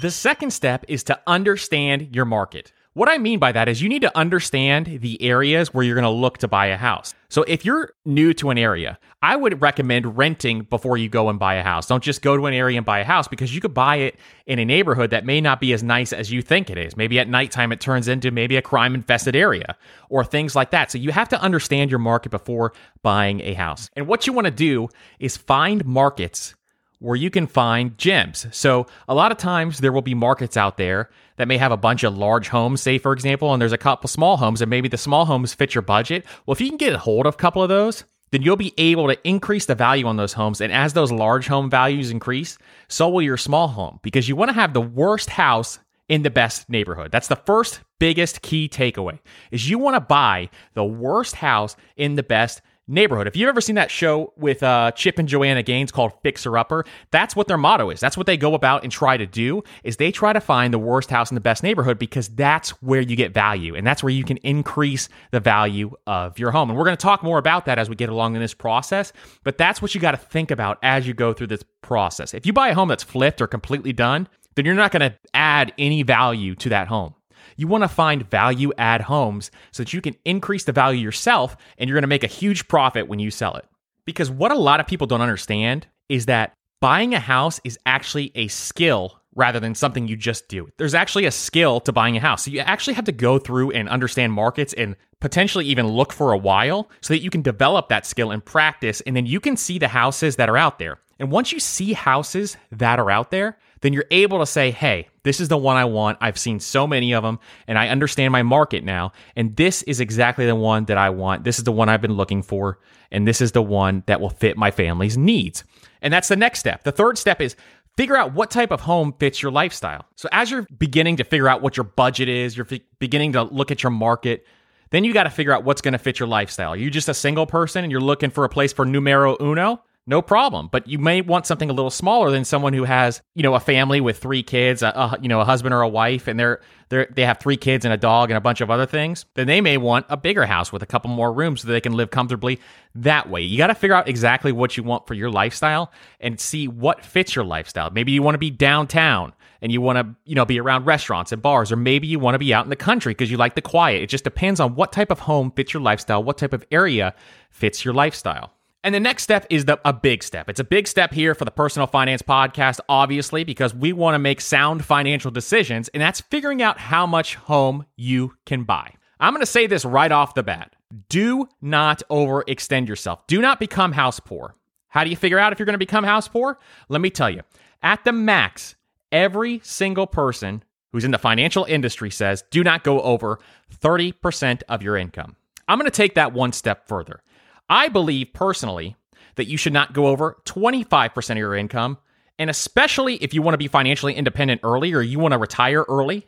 The 0.00 0.10
second 0.12 0.52
step 0.52 0.84
is 0.86 1.02
to 1.04 1.18
understand 1.26 2.14
your 2.14 2.24
market. 2.24 2.72
What 2.94 3.08
I 3.08 3.18
mean 3.18 3.40
by 3.40 3.50
that 3.50 3.68
is 3.68 3.82
you 3.82 3.88
need 3.88 4.02
to 4.02 4.16
understand 4.16 5.00
the 5.00 5.20
areas 5.20 5.74
where 5.74 5.82
you're 5.82 5.96
going 5.96 6.04
to 6.04 6.10
look 6.10 6.38
to 6.38 6.48
buy 6.48 6.66
a 6.66 6.76
house. 6.76 7.12
So 7.28 7.42
if 7.42 7.64
you're 7.64 7.92
new 8.04 8.32
to 8.34 8.50
an 8.50 8.58
area, 8.58 9.00
I 9.20 9.34
would 9.34 9.60
recommend 9.60 10.16
renting 10.16 10.62
before 10.62 10.96
you 10.96 11.08
go 11.08 11.28
and 11.28 11.36
buy 11.36 11.54
a 11.54 11.64
house. 11.64 11.88
Don't 11.88 12.04
just 12.04 12.22
go 12.22 12.36
to 12.36 12.46
an 12.46 12.54
area 12.54 12.76
and 12.76 12.86
buy 12.86 13.00
a 13.00 13.04
house 13.04 13.26
because 13.26 13.52
you 13.52 13.60
could 13.60 13.74
buy 13.74 13.96
it 13.96 14.16
in 14.46 14.60
a 14.60 14.64
neighborhood 14.64 15.10
that 15.10 15.26
may 15.26 15.40
not 15.40 15.58
be 15.58 15.72
as 15.72 15.82
nice 15.82 16.12
as 16.12 16.30
you 16.30 16.40
think 16.40 16.70
it 16.70 16.78
is. 16.78 16.96
Maybe 16.96 17.18
at 17.18 17.28
nighttime 17.28 17.72
it 17.72 17.80
turns 17.80 18.06
into 18.06 18.30
maybe 18.30 18.56
a 18.56 18.62
crime 18.62 18.94
infested 18.94 19.34
area 19.34 19.76
or 20.08 20.24
things 20.24 20.54
like 20.54 20.70
that. 20.70 20.92
So 20.92 20.98
you 20.98 21.10
have 21.10 21.28
to 21.30 21.40
understand 21.42 21.90
your 21.90 21.98
market 21.98 22.30
before 22.30 22.74
buying 23.02 23.40
a 23.40 23.54
house. 23.54 23.90
And 23.96 24.06
what 24.06 24.28
you 24.28 24.32
want 24.32 24.44
to 24.44 24.52
do 24.52 24.88
is 25.18 25.36
find 25.36 25.84
markets 25.84 26.54
where 27.04 27.16
you 27.16 27.30
can 27.30 27.46
find 27.46 27.96
gems. 27.98 28.46
So 28.50 28.86
a 29.06 29.14
lot 29.14 29.30
of 29.30 29.36
times 29.36 29.78
there 29.78 29.92
will 29.92 30.02
be 30.02 30.14
markets 30.14 30.56
out 30.56 30.78
there 30.78 31.10
that 31.36 31.48
may 31.48 31.58
have 31.58 31.70
a 31.70 31.76
bunch 31.76 32.02
of 32.02 32.16
large 32.16 32.48
homes, 32.48 32.80
say 32.80 32.96
for 32.96 33.12
example, 33.12 33.52
and 33.52 33.60
there's 33.60 33.72
a 33.72 33.78
couple 33.78 34.08
small 34.08 34.38
homes, 34.38 34.62
and 34.62 34.70
maybe 34.70 34.88
the 34.88 34.96
small 34.96 35.26
homes 35.26 35.52
fit 35.52 35.74
your 35.74 35.82
budget. 35.82 36.24
Well, 36.46 36.52
if 36.52 36.60
you 36.60 36.68
can 36.68 36.78
get 36.78 36.94
a 36.94 36.98
hold 36.98 37.26
of 37.26 37.34
a 37.34 37.36
couple 37.36 37.62
of 37.62 37.68
those, 37.68 38.04
then 38.30 38.40
you'll 38.40 38.56
be 38.56 38.72
able 38.78 39.08
to 39.08 39.28
increase 39.28 39.66
the 39.66 39.74
value 39.74 40.06
on 40.06 40.16
those 40.16 40.32
homes. 40.32 40.62
And 40.62 40.72
as 40.72 40.94
those 40.94 41.12
large 41.12 41.46
home 41.46 41.68
values 41.68 42.10
increase, 42.10 42.56
so 42.88 43.10
will 43.10 43.22
your 43.22 43.36
small 43.36 43.68
home 43.68 44.00
because 44.02 44.26
you 44.28 44.34
want 44.34 44.48
to 44.48 44.54
have 44.54 44.72
the 44.72 44.80
worst 44.80 45.28
house 45.28 45.78
in 46.08 46.22
the 46.22 46.30
best 46.30 46.68
neighborhood. 46.68 47.10
That's 47.10 47.28
the 47.28 47.36
first 47.36 47.80
biggest 47.98 48.42
key 48.42 48.68
takeaway 48.68 49.18
is 49.50 49.68
you 49.68 49.78
want 49.78 49.94
to 49.94 50.00
buy 50.00 50.50
the 50.74 50.84
worst 50.84 51.36
house 51.36 51.76
in 51.96 52.16
the 52.16 52.22
best 52.22 52.60
neighborhood. 52.86 53.26
If 53.26 53.36
you've 53.36 53.48
ever 53.48 53.60
seen 53.60 53.76
that 53.76 53.90
show 53.90 54.32
with 54.36 54.62
uh, 54.62 54.92
Chip 54.92 55.18
and 55.18 55.28
Joanna 55.28 55.62
Gaines 55.62 55.90
called 55.90 56.12
Fixer 56.22 56.56
Upper, 56.58 56.84
that's 57.10 57.34
what 57.34 57.48
their 57.48 57.56
motto 57.56 57.90
is. 57.90 58.00
That's 58.00 58.16
what 58.16 58.26
they 58.26 58.36
go 58.36 58.54
about 58.54 58.82
and 58.82 58.92
try 58.92 59.16
to 59.16 59.26
do 59.26 59.62
is 59.82 59.96
they 59.96 60.12
try 60.12 60.32
to 60.32 60.40
find 60.40 60.72
the 60.72 60.78
worst 60.78 61.10
house 61.10 61.30
in 61.30 61.34
the 61.34 61.40
best 61.40 61.62
neighborhood 61.62 61.98
because 61.98 62.28
that's 62.28 62.70
where 62.82 63.00
you 63.00 63.16
get 63.16 63.32
value 63.32 63.74
and 63.74 63.86
that's 63.86 64.02
where 64.02 64.12
you 64.12 64.24
can 64.24 64.36
increase 64.38 65.08
the 65.30 65.40
value 65.40 65.92
of 66.06 66.38
your 66.38 66.50
home. 66.50 66.70
And 66.70 66.78
we're 66.78 66.84
going 66.84 66.96
to 66.96 67.02
talk 67.02 67.22
more 67.22 67.38
about 67.38 67.66
that 67.66 67.78
as 67.78 67.88
we 67.88 67.96
get 67.96 68.08
along 68.08 68.34
in 68.34 68.40
this 68.40 68.54
process, 68.54 69.12
but 69.42 69.58
that's 69.58 69.80
what 69.80 69.94
you 69.94 70.00
got 70.00 70.12
to 70.12 70.18
think 70.18 70.50
about 70.50 70.78
as 70.82 71.06
you 71.06 71.14
go 71.14 71.32
through 71.32 71.48
this 71.48 71.64
process. 71.82 72.34
If 72.34 72.46
you 72.46 72.52
buy 72.52 72.68
a 72.68 72.74
home 72.74 72.88
that's 72.88 73.02
flipped 73.02 73.40
or 73.40 73.46
completely 73.46 73.92
done, 73.92 74.28
then 74.54 74.64
you're 74.64 74.74
not 74.74 74.92
going 74.92 75.10
to 75.10 75.16
add 75.32 75.72
any 75.78 76.02
value 76.02 76.54
to 76.56 76.68
that 76.68 76.88
home. 76.88 77.14
You 77.56 77.66
want 77.66 77.82
to 77.84 77.88
find 77.88 78.28
value 78.28 78.72
add 78.78 79.02
homes 79.02 79.50
so 79.72 79.82
that 79.82 79.92
you 79.92 80.00
can 80.00 80.16
increase 80.24 80.64
the 80.64 80.72
value 80.72 81.00
yourself 81.00 81.56
and 81.78 81.88
you're 81.88 81.96
going 81.96 82.02
to 82.02 82.08
make 82.08 82.24
a 82.24 82.28
huge 82.28 82.68
profit 82.68 83.08
when 83.08 83.18
you 83.18 83.30
sell 83.30 83.56
it. 83.56 83.66
Because 84.04 84.30
what 84.30 84.52
a 84.52 84.58
lot 84.58 84.80
of 84.80 84.86
people 84.86 85.06
don't 85.06 85.20
understand 85.20 85.86
is 86.08 86.26
that 86.26 86.54
buying 86.80 87.14
a 87.14 87.20
house 87.20 87.60
is 87.64 87.78
actually 87.86 88.30
a 88.34 88.48
skill 88.48 89.20
rather 89.34 89.58
than 89.58 89.74
something 89.74 90.06
you 90.06 90.16
just 90.16 90.48
do. 90.48 90.68
There's 90.76 90.94
actually 90.94 91.24
a 91.24 91.30
skill 91.30 91.80
to 91.80 91.92
buying 91.92 92.16
a 92.16 92.20
house. 92.20 92.44
So 92.44 92.50
you 92.50 92.60
actually 92.60 92.94
have 92.94 93.06
to 93.06 93.12
go 93.12 93.38
through 93.38 93.72
and 93.72 93.88
understand 93.88 94.32
markets 94.32 94.72
and 94.74 94.96
potentially 95.20 95.64
even 95.66 95.88
look 95.88 96.12
for 96.12 96.32
a 96.32 96.38
while 96.38 96.90
so 97.00 97.14
that 97.14 97.22
you 97.22 97.30
can 97.30 97.42
develop 97.42 97.88
that 97.88 98.06
skill 98.06 98.30
and 98.30 98.44
practice 98.44 99.00
and 99.02 99.16
then 99.16 99.26
you 99.26 99.40
can 99.40 99.56
see 99.56 99.78
the 99.78 99.88
houses 99.88 100.36
that 100.36 100.48
are 100.48 100.56
out 100.56 100.78
there. 100.78 101.00
And 101.18 101.30
once 101.30 101.52
you 101.52 101.60
see 101.60 101.92
houses 101.92 102.56
that 102.72 102.98
are 102.98 103.10
out 103.10 103.30
there, 103.30 103.58
then 103.80 103.92
you're 103.92 104.04
able 104.10 104.40
to 104.40 104.46
say, 104.46 104.70
hey, 104.70 105.08
this 105.24 105.40
is 105.40 105.48
the 105.48 105.56
one 105.56 105.76
I 105.76 105.84
want. 105.84 106.18
I've 106.20 106.38
seen 106.38 106.60
so 106.60 106.86
many 106.86 107.12
of 107.12 107.22
them 107.24 107.40
and 107.66 107.78
I 107.78 107.88
understand 107.88 108.30
my 108.30 108.42
market 108.42 108.84
now. 108.84 109.12
And 109.34 109.56
this 109.56 109.82
is 109.82 109.98
exactly 109.98 110.46
the 110.46 110.54
one 110.54 110.84
that 110.84 110.98
I 110.98 111.10
want. 111.10 111.44
This 111.44 111.58
is 111.58 111.64
the 111.64 111.72
one 111.72 111.88
I've 111.88 112.00
been 112.00 112.12
looking 112.12 112.42
for. 112.42 112.78
And 113.10 113.26
this 113.26 113.40
is 113.40 113.52
the 113.52 113.62
one 113.62 114.04
that 114.06 114.20
will 114.20 114.30
fit 114.30 114.56
my 114.56 114.70
family's 114.70 115.16
needs. 115.16 115.64
And 116.00 116.12
that's 116.12 116.28
the 116.28 116.36
next 116.36 116.60
step. 116.60 116.84
The 116.84 116.92
third 116.92 117.18
step 117.18 117.40
is 117.40 117.56
figure 117.96 118.16
out 118.16 118.34
what 118.34 118.50
type 118.50 118.70
of 118.70 118.82
home 118.82 119.14
fits 119.18 119.42
your 119.42 119.52
lifestyle. 119.52 120.04
So 120.16 120.28
as 120.30 120.50
you're 120.50 120.66
beginning 120.78 121.16
to 121.16 121.24
figure 121.24 121.48
out 121.48 121.62
what 121.62 121.76
your 121.76 121.84
budget 121.84 122.28
is, 122.28 122.56
you're 122.56 122.66
f- 122.70 122.80
beginning 122.98 123.32
to 123.32 123.44
look 123.44 123.70
at 123.70 123.82
your 123.82 123.90
market, 123.90 124.46
then 124.90 125.04
you 125.04 125.12
got 125.12 125.24
to 125.24 125.30
figure 125.30 125.52
out 125.52 125.64
what's 125.64 125.80
going 125.80 125.92
to 125.92 125.98
fit 125.98 126.18
your 126.18 126.28
lifestyle. 126.28 126.72
Are 126.74 126.76
you 126.76 126.90
just 126.90 127.08
a 127.08 127.14
single 127.14 127.46
person 127.46 127.82
and 127.82 127.90
you're 127.90 128.00
looking 128.00 128.30
for 128.30 128.44
a 128.44 128.48
place 128.48 128.72
for 128.72 128.84
numero 128.84 129.36
uno? 129.40 129.82
No 130.06 130.20
problem. 130.20 130.68
But 130.70 130.86
you 130.86 130.98
may 130.98 131.20
want 131.20 131.46
something 131.46 131.70
a 131.70 131.72
little 131.72 131.90
smaller 131.90 132.30
than 132.30 132.44
someone 132.44 132.72
who 132.72 132.84
has, 132.84 133.22
you 133.34 133.42
know, 133.42 133.54
a 133.54 133.60
family 133.60 134.00
with 134.00 134.18
three 134.18 134.42
kids, 134.42 134.82
a, 134.82 134.88
a, 134.88 135.18
you 135.22 135.28
know, 135.28 135.40
a 135.40 135.44
husband 135.44 135.74
or 135.74 135.82
a 135.82 135.88
wife, 135.88 136.28
and 136.28 136.38
they're 136.38 136.60
they 136.90 137.06
they 137.10 137.24
have 137.24 137.38
three 137.38 137.56
kids 137.56 137.84
and 137.84 137.94
a 137.94 137.96
dog 137.96 138.30
and 138.30 138.36
a 138.36 138.40
bunch 138.40 138.60
of 138.60 138.70
other 138.70 138.86
things. 138.86 139.24
Then 139.34 139.46
they 139.46 139.60
may 139.60 139.76
want 139.76 140.06
a 140.08 140.16
bigger 140.16 140.46
house 140.46 140.72
with 140.72 140.82
a 140.82 140.86
couple 140.86 141.10
more 141.10 141.32
rooms 141.32 141.62
so 141.62 141.68
they 141.68 141.80
can 141.80 141.94
live 141.94 142.10
comfortably 142.10 142.60
that 142.94 143.30
way. 143.30 143.42
You 143.42 143.56
got 143.56 143.68
to 143.68 143.74
figure 143.74 143.96
out 143.96 144.08
exactly 144.08 144.52
what 144.52 144.76
you 144.76 144.82
want 144.82 145.06
for 145.06 145.14
your 145.14 145.30
lifestyle 145.30 145.92
and 146.20 146.38
see 146.38 146.68
what 146.68 147.04
fits 147.04 147.34
your 147.34 147.44
lifestyle. 147.44 147.90
Maybe 147.90 148.12
you 148.12 148.22
want 148.22 148.34
to 148.34 148.38
be 148.38 148.50
downtown 148.50 149.32
and 149.62 149.72
you 149.72 149.80
want 149.80 149.96
to, 149.98 150.14
you 150.26 150.34
know, 150.34 150.44
be 150.44 150.60
around 150.60 150.84
restaurants 150.84 151.32
and 151.32 151.40
bars, 151.40 151.72
or 151.72 151.76
maybe 151.76 152.06
you 152.06 152.18
want 152.18 152.34
to 152.34 152.38
be 152.38 152.52
out 152.52 152.66
in 152.66 152.70
the 152.70 152.76
country 152.76 153.12
because 153.12 153.30
you 153.30 153.38
like 153.38 153.54
the 153.54 153.62
quiet. 153.62 154.02
It 154.02 154.10
just 154.10 154.24
depends 154.24 154.60
on 154.60 154.74
what 154.74 154.92
type 154.92 155.10
of 155.10 155.20
home 155.20 155.50
fits 155.52 155.72
your 155.72 155.82
lifestyle, 155.82 156.22
what 156.22 156.36
type 156.36 156.52
of 156.52 156.66
area 156.70 157.14
fits 157.48 157.82
your 157.82 157.94
lifestyle. 157.94 158.53
And 158.84 158.94
the 158.94 159.00
next 159.00 159.22
step 159.22 159.46
is 159.48 159.64
the, 159.64 159.80
a 159.86 159.94
big 159.94 160.22
step. 160.22 160.50
It's 160.50 160.60
a 160.60 160.64
big 160.64 160.86
step 160.86 161.14
here 161.14 161.34
for 161.34 161.46
the 161.46 161.50
Personal 161.50 161.86
Finance 161.86 162.20
Podcast, 162.20 162.80
obviously, 162.86 163.42
because 163.42 163.74
we 163.74 163.94
want 163.94 164.14
to 164.14 164.18
make 164.18 164.42
sound 164.42 164.84
financial 164.84 165.30
decisions, 165.30 165.88
and 165.88 166.02
that's 166.02 166.20
figuring 166.20 166.60
out 166.60 166.78
how 166.78 167.06
much 167.06 167.36
home 167.36 167.86
you 167.96 168.34
can 168.44 168.64
buy. 168.64 168.92
I'm 169.18 169.32
going 169.32 169.40
to 169.40 169.46
say 169.46 169.66
this 169.66 169.86
right 169.86 170.12
off 170.12 170.34
the 170.34 170.42
bat 170.42 170.76
do 171.08 171.48
not 171.62 172.02
overextend 172.10 172.86
yourself, 172.86 173.26
do 173.26 173.40
not 173.40 173.58
become 173.58 173.92
house 173.92 174.20
poor. 174.20 174.54
How 174.88 175.02
do 175.02 175.08
you 175.08 175.16
figure 175.16 175.38
out 175.38 175.54
if 175.54 175.58
you're 175.58 175.66
going 175.66 175.72
to 175.72 175.78
become 175.78 176.04
house 176.04 176.28
poor? 176.28 176.58
Let 176.90 177.00
me 177.00 177.08
tell 177.08 177.30
you. 177.30 177.40
At 177.82 178.04
the 178.04 178.12
max, 178.12 178.76
every 179.10 179.62
single 179.64 180.06
person 180.06 180.62
who's 180.92 181.04
in 181.04 181.10
the 181.10 181.18
financial 181.18 181.64
industry 181.64 182.10
says 182.10 182.44
do 182.50 182.62
not 182.62 182.84
go 182.84 183.00
over 183.00 183.40
30% 183.80 184.62
of 184.68 184.82
your 184.82 184.98
income. 184.98 185.36
I'm 185.66 185.78
going 185.78 185.90
to 185.90 185.96
take 185.96 186.16
that 186.16 186.34
one 186.34 186.52
step 186.52 186.86
further. 186.86 187.22
I 187.68 187.88
believe 187.88 188.32
personally 188.32 188.96
that 189.36 189.46
you 189.46 189.56
should 189.56 189.72
not 189.72 189.92
go 189.92 190.06
over 190.06 190.38
25% 190.44 191.30
of 191.30 191.36
your 191.36 191.54
income. 191.54 191.98
And 192.38 192.50
especially 192.50 193.16
if 193.16 193.32
you 193.32 193.42
want 193.42 193.54
to 193.54 193.58
be 193.58 193.68
financially 193.68 194.14
independent 194.14 194.60
early 194.64 194.92
or 194.92 195.02
you 195.02 195.18
want 195.18 195.32
to 195.32 195.38
retire 195.38 195.84
early, 195.88 196.26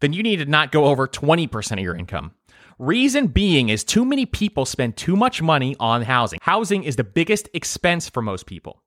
then 0.00 0.12
you 0.12 0.22
need 0.22 0.36
to 0.36 0.46
not 0.46 0.72
go 0.72 0.86
over 0.86 1.06
20% 1.06 1.72
of 1.72 1.78
your 1.78 1.96
income. 1.96 2.32
Reason 2.78 3.28
being 3.28 3.68
is 3.68 3.84
too 3.84 4.04
many 4.04 4.26
people 4.26 4.64
spend 4.64 4.96
too 4.96 5.14
much 5.14 5.40
money 5.40 5.76
on 5.78 6.02
housing. 6.02 6.40
Housing 6.42 6.84
is 6.84 6.96
the 6.96 7.04
biggest 7.04 7.48
expense 7.54 8.08
for 8.08 8.22
most 8.22 8.46
people. 8.46 8.82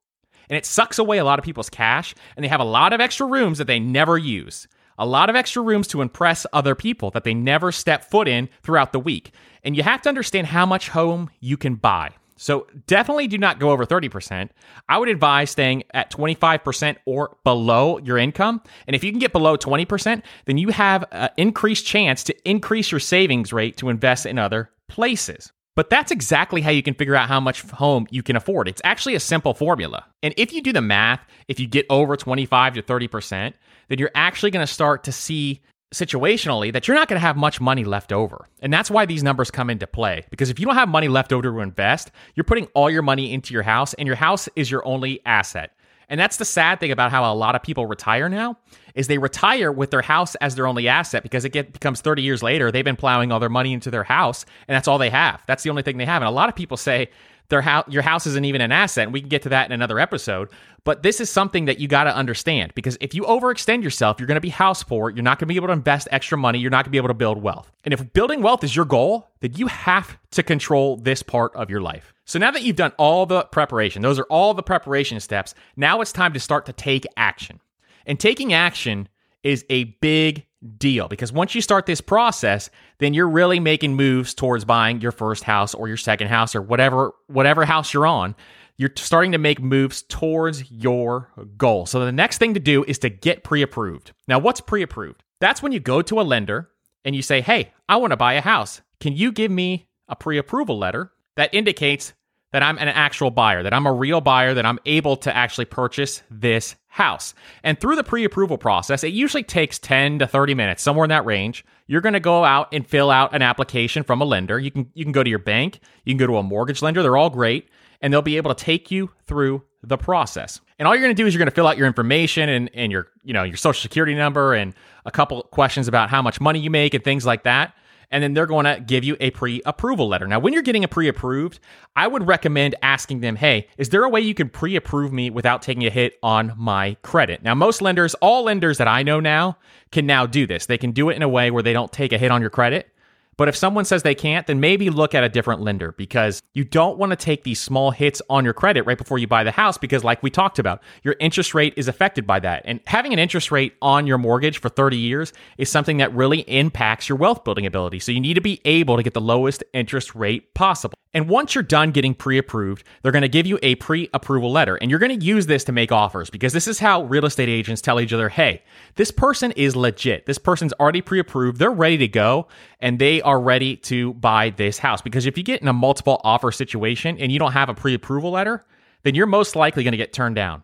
And 0.50 0.58
it 0.58 0.66
sucks 0.66 1.00
away 1.00 1.18
a 1.18 1.24
lot 1.24 1.40
of 1.40 1.46
people's 1.46 1.70
cash, 1.70 2.14
and 2.36 2.44
they 2.44 2.50
have 2.50 2.60
a 2.60 2.66
lot 2.66 2.94
of 2.94 3.02
extra 3.02 3.26
rooms 3.26 3.58
that 3.58 3.66
they 3.66 3.80
never 3.80 4.18
use. 4.18 4.68
A 4.98 5.06
lot 5.06 5.30
of 5.30 5.36
extra 5.36 5.62
rooms 5.62 5.88
to 5.90 6.02
impress 6.02 6.46
other 6.54 6.76
people 6.76 7.12
that 7.12 7.24
they 7.24 7.34
never 7.34 7.72
step 7.72 8.06
foot 8.06 8.28
in 8.28 8.50
throughout 8.64 8.92
the 8.92 9.00
week. 9.00 9.32
And 9.64 9.76
you 9.76 9.84
have 9.84 10.02
to 10.04 10.10
understand 10.10 10.48
how 10.48 10.66
much 10.66 10.90
home 10.90 11.30
you 11.40 11.58
can 11.58 11.76
buy. 11.76 12.12
So 12.38 12.68
definitely 12.88 13.28
do 13.28 13.38
not 13.38 13.60
go 13.60 13.72
over 13.72 13.86
30%. 13.86 14.50
I 14.90 14.98
would 14.98 15.08
advise 15.08 15.52
staying 15.52 15.84
at 15.94 16.12
25% 16.12 16.98
or 17.06 17.38
below 17.44 17.98
your 18.00 18.18
income. 18.18 18.62
And 18.88 18.96
if 18.96 19.04
you 19.04 19.12
can 19.12 19.20
get 19.20 19.32
below 19.32 19.58
20%, 19.58 20.22
then 20.46 20.58
you 20.58 20.70
have 20.70 21.06
an 21.12 21.30
increased 21.38 21.86
chance 21.86 22.24
to 22.26 22.50
increase 22.50 22.92
your 22.92 23.00
savings 23.00 23.54
rate 23.54 23.78
to 23.78 23.90
invest 23.90 24.26
in 24.26 24.38
other 24.38 24.70
places. 24.90 25.52
But 25.76 25.90
that's 25.90 26.12
exactly 26.12 26.62
how 26.62 26.72
you 26.72 26.84
can 26.84 26.94
figure 26.94 27.16
out 27.16 27.28
how 27.28 27.40
much 27.40 27.62
home 27.64 28.08
you 28.10 28.24
can 28.24 28.36
afford. 28.36 28.68
It's 28.68 28.82
actually 28.86 29.16
a 29.16 29.20
simple 29.20 29.54
formula. 29.54 30.06
And 30.24 30.34
if 30.38 30.54
you 30.54 30.62
do 30.62 30.72
the 30.72 30.82
math, 30.82 31.22
if 31.48 31.60
you 31.60 31.68
get 31.68 31.86
over 31.90 32.16
25 32.16 32.76
to 32.76 32.82
30%, 32.82 33.54
then 33.88 34.00
you're 34.00 34.12
actually 34.16 34.52
going 34.52 34.66
to 34.66 34.72
start 34.72 35.04
to 35.06 35.12
see 35.12 35.62
situationally 35.94 36.74
that 36.74 36.88
you're 36.88 36.96
not 36.96 37.08
going 37.08 37.18
to 37.18 37.26
have 37.26 37.38
much 37.38 37.62
money 37.62 37.84
left 37.84 38.12
over. 38.12 38.48
And 38.62 38.74
that's 38.74 38.92
why 38.92 39.06
these 39.06 39.24
numbers 39.24 39.50
come 39.50 39.70
into 39.70 39.88
play. 39.88 40.26
Because 40.30 40.50
if 40.50 40.60
you 40.60 40.66
don't 40.66 40.76
have 40.76 40.90
money 40.90 41.08
left 41.08 41.32
over 41.32 41.44
to 41.44 41.60
invest, 41.60 42.12
you're 42.36 42.44
putting 42.44 42.66
all 42.74 42.90
your 42.90 43.02
money 43.02 43.32
into 43.32 43.54
your 43.54 43.64
house, 43.64 43.94
and 43.94 44.08
your 44.08 44.16
house 44.16 44.50
is 44.56 44.70
your 44.70 44.86
only 44.86 45.22
asset. 45.26 45.72
And 46.10 46.20
that's 46.20 46.38
the 46.38 46.46
sad 46.46 46.80
thing 46.80 46.92
about 46.92 47.12
how 47.12 47.32
a 47.32 47.34
lot 47.34 47.56
of 47.56 47.64
people 47.64 47.86
retire 47.86 48.30
now 48.30 48.58
is 48.94 49.08
they 49.08 49.18
retire 49.18 49.72
with 49.72 49.92
their 49.92 50.02
house 50.02 50.36
as 50.36 50.56
their 50.56 50.68
only 50.68 50.88
asset 50.88 51.24
because 51.24 51.46
it 51.46 51.50
get, 51.50 51.74
becomes 51.74 52.02
30 52.02 52.22
years 52.22 52.44
later 52.44 52.72
they've 52.72 52.86
been 52.86 52.96
plowing 52.96 53.32
all 53.32 53.40
their 53.40 53.50
money 53.50 53.74
into 53.74 53.90
their 53.90 54.04
house 54.04 54.46
and 54.68 54.76
that's 54.76 54.88
all 54.88 54.98
they 54.98 55.10
have. 55.10 55.42
That's 55.48 55.64
the 55.64 55.70
only 55.70 55.82
thing 55.82 55.98
they 55.98 56.06
have. 56.06 56.22
And 56.22 56.30
a 56.30 56.32
lot 56.32 56.50
of 56.50 56.56
people 56.56 56.78
say 56.78 57.10
their 57.50 57.62
house 57.62 57.86
your 57.90 58.02
house 58.02 58.26
isn't 58.26 58.46
even 58.46 58.62
an 58.62 58.72
asset 58.72 59.04
and 59.04 59.14
we 59.14 59.20
can 59.20 59.30
get 59.30 59.42
to 59.42 59.50
that 59.50 59.66
in 59.66 59.72
another 59.72 60.00
episode 60.00 60.50
but 60.84 61.02
this 61.02 61.20
is 61.20 61.30
something 61.30 61.66
that 61.66 61.80
you 61.80 61.88
got 61.88 62.06
to 62.06 62.16
understand 62.16 62.74
because 62.76 62.98
if 63.02 63.14
you 63.14 63.24
overextend 63.24 63.84
yourself 63.84 64.20
you're 64.20 64.28
going 64.28 64.36
to 64.36 64.42
be 64.42 64.50
house 64.50 64.84
poor 64.84 65.10
you're 65.10 65.24
not 65.24 65.40
going 65.40 65.48
to 65.48 65.52
be 65.52 65.56
able 65.56 65.68
to 65.68 65.74
invest 65.74 66.08
extra 66.12 66.38
money 66.38 66.60
you're 66.60 66.72
not 66.72 66.78
going 66.78 66.86
to 66.86 66.90
be 66.92 66.98
able 66.98 67.08
to 67.08 67.14
build 67.14 67.42
wealth. 67.42 67.72
And 67.84 67.94
if 67.94 68.14
building 68.14 68.42
wealth 68.42 68.64
is 68.64 68.76
your 68.76 68.86
goal 68.86 69.30
then 69.42 69.54
you 69.56 69.68
have 69.68 70.18
to 70.32 70.44
control 70.44 70.98
this 70.98 71.24
part 71.24 71.56
of 71.56 71.70
your 71.70 71.82
life. 71.82 72.14
So 72.26 72.40
now 72.40 72.52
that 72.52 72.64
you've 72.64 72.76
done 72.76 72.94
all 72.98 73.26
the 73.26 73.44
preparation 73.44 74.02
those 74.02 74.20
are 74.20 74.28
all 74.30 74.54
the 74.54 74.64
preparation 74.64 75.20
steps 75.20 75.54
now 75.76 76.02
it's 76.02 76.12
time 76.12 76.34
to 76.34 76.40
start 76.40 76.66
to 76.68 76.74
take 76.74 77.06
action. 77.18 77.60
And 78.08 78.20
taking 78.20 78.54
action 78.54 79.10
is 79.44 79.66
a 79.70 79.86
big 80.02 80.46
deal. 80.78 81.08
Because 81.08 81.32
once 81.32 81.56
you 81.56 81.62
start 81.62 81.86
this 81.86 82.02
process 82.02 82.70
then 82.98 83.14
you're 83.14 83.30
really 83.30 83.60
making 83.60 83.96
moves 83.96 84.34
towards 84.34 84.66
buying 84.66 85.02
your 85.02 85.12
first 85.12 85.44
house 85.44 85.74
or 85.74 85.88
your 85.88 85.98
second 85.98 86.28
house 86.28 86.56
or 86.56 86.62
whatever 86.62 87.14
whatever 87.28 87.66
house 87.66 87.94
you're 87.94 88.08
on. 88.08 88.36
You're 88.78 88.92
starting 88.98 89.32
to 89.32 89.38
make 89.38 89.62
moves 89.62 90.02
towards 90.02 90.70
your 90.70 91.32
goal. 91.58 91.86
So 91.86 92.04
the 92.04 92.12
next 92.12 92.40
thing 92.40 92.54
to 92.56 92.60
do 92.60 92.84
is 92.84 93.00
to 93.00 93.10
get 93.10 93.44
pre-approved. 93.44 94.12
Now 94.28 94.40
what's 94.40 94.60
pre-approved? 94.60 95.24
That's 95.40 95.64
when 95.64 95.72
you 95.72 95.80
go 95.80 96.02
to 96.02 96.20
a 96.20 96.24
lender 96.24 96.70
and 97.06 97.16
you 97.16 97.22
say 97.22 97.42
hey 97.42 97.72
i 97.88 97.96
want 97.98 98.12
to 98.12 98.18
buy 98.18 98.34
a 98.34 98.42
house. 98.42 98.82
Can 99.00 99.16
you 99.16 99.32
give 99.32 99.52
me 99.52 99.88
a 100.08 100.16
pre-approval 100.16 100.78
letter 100.78 101.12
that 101.36 101.54
indicates 101.54 102.14
that 102.56 102.64
I'm 102.64 102.78
an 102.78 102.88
actual 102.88 103.32
buyer, 103.32 103.64
that 103.64 103.74
I'm 103.74 103.86
a 103.86 103.92
real 103.92 104.22
buyer, 104.22 104.54
that 104.54 104.66
I'm 104.66 104.80
able 104.86 105.18
to 105.18 105.36
actually 105.36 105.66
purchase 105.66 106.24
this 106.32 106.78
house. 106.88 107.34
And 107.64 107.78
through 107.78 107.98
the 107.98 108.04
pre 108.06 108.24
approval 108.24 108.58
process, 108.58 109.04
it 109.04 109.12
usually 109.12 109.44
takes 109.44 109.78
10 109.78 110.20
to 110.20 110.26
30 110.26 110.54
minutes, 110.54 110.82
somewhere 110.82 111.04
in 111.04 111.10
that 111.10 111.26
range. 111.26 111.66
You're 111.88 112.00
going 112.00 112.14
to 112.14 112.22
go 112.22 112.46
out 112.46 112.70
and 112.72 112.88
fill 112.88 113.12
out 113.12 113.36
an 113.36 113.42
application 113.42 114.04
from 114.04 114.22
a 114.22 114.24
lender. 114.24 114.58
You 114.58 114.72
can, 114.72 114.90
you 114.94 115.04
can 115.04 115.12
go 115.12 115.22
to 115.22 115.30
your 115.30 115.38
bank, 115.38 115.82
you 116.06 116.14
can 116.14 116.18
go 116.18 116.28
to 116.28 116.38
a 116.38 116.44
mortgage 116.44 116.82
lender. 116.82 117.04
They're 117.04 117.18
all 117.18 117.30
great, 117.30 117.68
and 118.00 118.14
they'll 118.14 118.22
be 118.22 118.38
able 118.38 118.56
to 118.56 118.64
take 118.64 118.90
you 118.90 119.12
through 119.26 119.62
the 119.84 119.98
process. 119.98 120.62
And 120.80 120.88
all 120.88 120.96
you're 120.96 121.04
going 121.04 121.14
to 121.14 121.22
do 121.22 121.28
is 121.28 121.34
you're 121.34 121.40
going 121.40 121.50
to 121.50 121.56
fill 121.56 121.68
out 121.68 121.78
your 121.78 121.88
information 121.88 122.48
and, 122.48 122.72
and 122.74 122.90
your, 122.90 123.10
you 123.26 123.34
know, 123.34 123.44
your 123.44 123.58
social 123.58 123.82
security 123.82 124.16
number 124.16 124.54
and 124.54 124.74
a 125.06 125.12
couple 125.12 125.44
questions 125.44 125.90
about 125.90 126.10
how 126.10 126.22
much 126.22 126.40
money 126.40 126.60
you 126.60 126.70
make 126.70 126.94
and 126.94 127.04
things 127.04 127.26
like 127.26 127.44
that 127.44 127.76
and 128.12 128.24
then 128.24 128.34
they're 128.34 128.46
going 128.46 128.66
to 128.66 128.80
give 128.80 129.04
you 129.04 129.18
a 129.20 129.32
pre 129.32 129.62
approval 129.66 130.08
letter. 130.08 130.28
Now, 130.28 130.40
when 130.40 130.54
you're 130.54 130.62
getting 130.62 130.84
a 130.84 130.88
pre 130.88 131.08
approved, 131.08 131.60
I 131.96 132.08
would 132.08 132.28
recommend 132.28 132.76
asking 132.82 133.22
them, 133.22 133.36
hey, 133.36 133.68
is 133.78 133.90
there 133.90 134.04
a 134.04 134.10
way 134.10 134.22
you 134.22 134.34
can 134.34 134.50
pre 134.50 134.76
approve 134.76 135.12
me 135.12 135.30
without 135.30 135.62
taking 135.62 135.86
a 135.86 135.90
hit 135.90 136.18
on 136.24 136.54
my 136.58 136.96
credit? 137.02 137.44
Now, 137.44 137.56
most 137.56 137.82
lenders, 137.82 138.14
all 138.16 138.44
lenders 138.44 138.78
that 138.78 138.88
I 138.88 139.04
know 139.04 139.20
now, 139.20 139.58
can 139.92 140.06
now 140.06 140.26
do 140.26 140.46
this. 140.48 140.66
They 140.66 140.78
can 140.78 140.92
do 140.92 141.10
it 141.10 141.16
in 141.16 141.22
a 141.22 141.30
way 141.30 141.52
where 141.52 141.64
they 141.64 141.74
don't 141.74 141.92
take 141.92 142.12
a 142.12 142.18
hit 142.18 142.32
on 142.32 142.42
your 142.42 142.50
credit. 142.50 142.92
But 143.38 143.48
if 143.48 143.56
someone 143.56 143.86
says 143.86 144.04
they 144.04 144.16
can't, 144.16 144.48
then 144.48 144.60
maybe 144.60 144.90
look 144.90 145.14
at 145.14 145.24
a 145.24 145.30
different 145.30 145.62
lender 145.62 145.92
because 145.94 146.42
you 146.54 146.64
don't 146.64 146.98
want 146.98 147.12
to 147.12 147.16
take 147.16 147.44
these 147.44 147.60
small 147.60 147.92
hits 147.92 148.22
on 148.30 148.46
your 148.46 148.54
credit 148.54 148.84
right 148.84 148.98
before 148.98 149.18
you 149.18 149.28
buy 149.28 149.44
the 149.44 149.52
house 149.52 149.78
because, 149.78 150.04
like 150.04 150.24
we 150.24 150.30
talked 150.30 150.60
about, 150.60 150.82
your 151.04 151.16
interest 151.20 151.54
rate 151.54 151.74
is 151.76 151.88
affected 151.88 152.26
by 152.26 152.40
that. 152.40 152.62
And 152.66 152.80
having 152.88 153.14
an 153.14 153.20
interest 153.20 153.52
rate 153.52 153.74
on 153.82 154.08
your 154.08 154.18
mortgage 154.18 154.60
for 154.60 154.70
30 154.70 154.98
years 154.98 155.34
is 155.58 155.70
something 155.70 155.98
that 155.98 156.14
really 156.14 156.40
impacts 156.42 157.10
your 157.10 157.18
wealth 157.18 157.44
building 157.44 157.66
ability. 157.66 158.00
So 158.00 158.12
you 158.12 158.22
need 158.22 158.36
to 158.36 158.42
be 158.42 158.62
able 158.64 158.98
to 158.98 159.04
get 159.04 159.14
the 159.14 159.22
lowest 159.22 159.64
interest 159.74 160.16
rate 160.16 160.54
possible. 160.54 160.96
And 161.14 161.30
once 161.30 161.56
you're 161.56 161.64
done 161.64 161.92
getting 161.92 162.14
pre 162.14 162.38
approved, 162.38 162.86
they're 163.02 163.12
going 163.14 163.22
to 163.22 163.30
give 163.30 163.48
you 163.48 163.58
a 163.64 163.76
pre 163.76 164.10
approval 164.14 164.52
letter. 164.52 164.76
And 164.76 164.92
you're 164.92 165.00
going 165.00 165.18
to 165.18 165.26
use 165.26 165.46
this 165.46 165.64
to 165.64 165.72
make 165.72 165.92
offers 165.92 166.30
because 166.30 166.52
this 166.52 166.68
is 166.68 166.80
how 166.80 167.04
real 167.04 167.26
estate 167.26 167.48
agents 167.48 167.82
tell 167.82 168.02
each 168.02 168.12
other 168.12 168.28
hey, 168.28 168.64
this 168.96 169.12
person 169.12 169.52
is 169.52 169.76
legit. 169.78 170.26
This 170.26 170.38
person's 170.38 170.74
already 170.74 171.02
pre 171.02 171.20
approved. 171.20 171.58
They're 171.58 171.72
ready 171.72 171.98
to 172.00 172.08
go 172.10 172.48
and 172.82 173.00
they 173.00 173.22
are 173.26 173.40
ready 173.40 173.76
to 173.78 174.14
buy 174.16 174.52
this 174.52 174.78
house. 174.78 175.02
Because 175.02 175.26
if 175.26 175.38
you 175.38 175.44
get 175.44 175.62
in 175.62 175.68
a 175.68 175.74
multiple 175.74 176.22
offer 176.24 176.52
situation 176.52 177.18
and 177.20 177.32
you 177.32 177.40
don't 177.40 177.52
have 177.52 177.70
a 177.70 177.74
pre 177.74 177.94
approval 177.94 178.32
letter, 178.32 178.66
then 179.04 179.16
you're 179.16 179.28
most 179.28 179.56
likely 179.56 179.84
going 179.84 179.92
to 179.92 179.98
get 179.98 180.14
turned 180.14 180.36
down. 180.36 180.64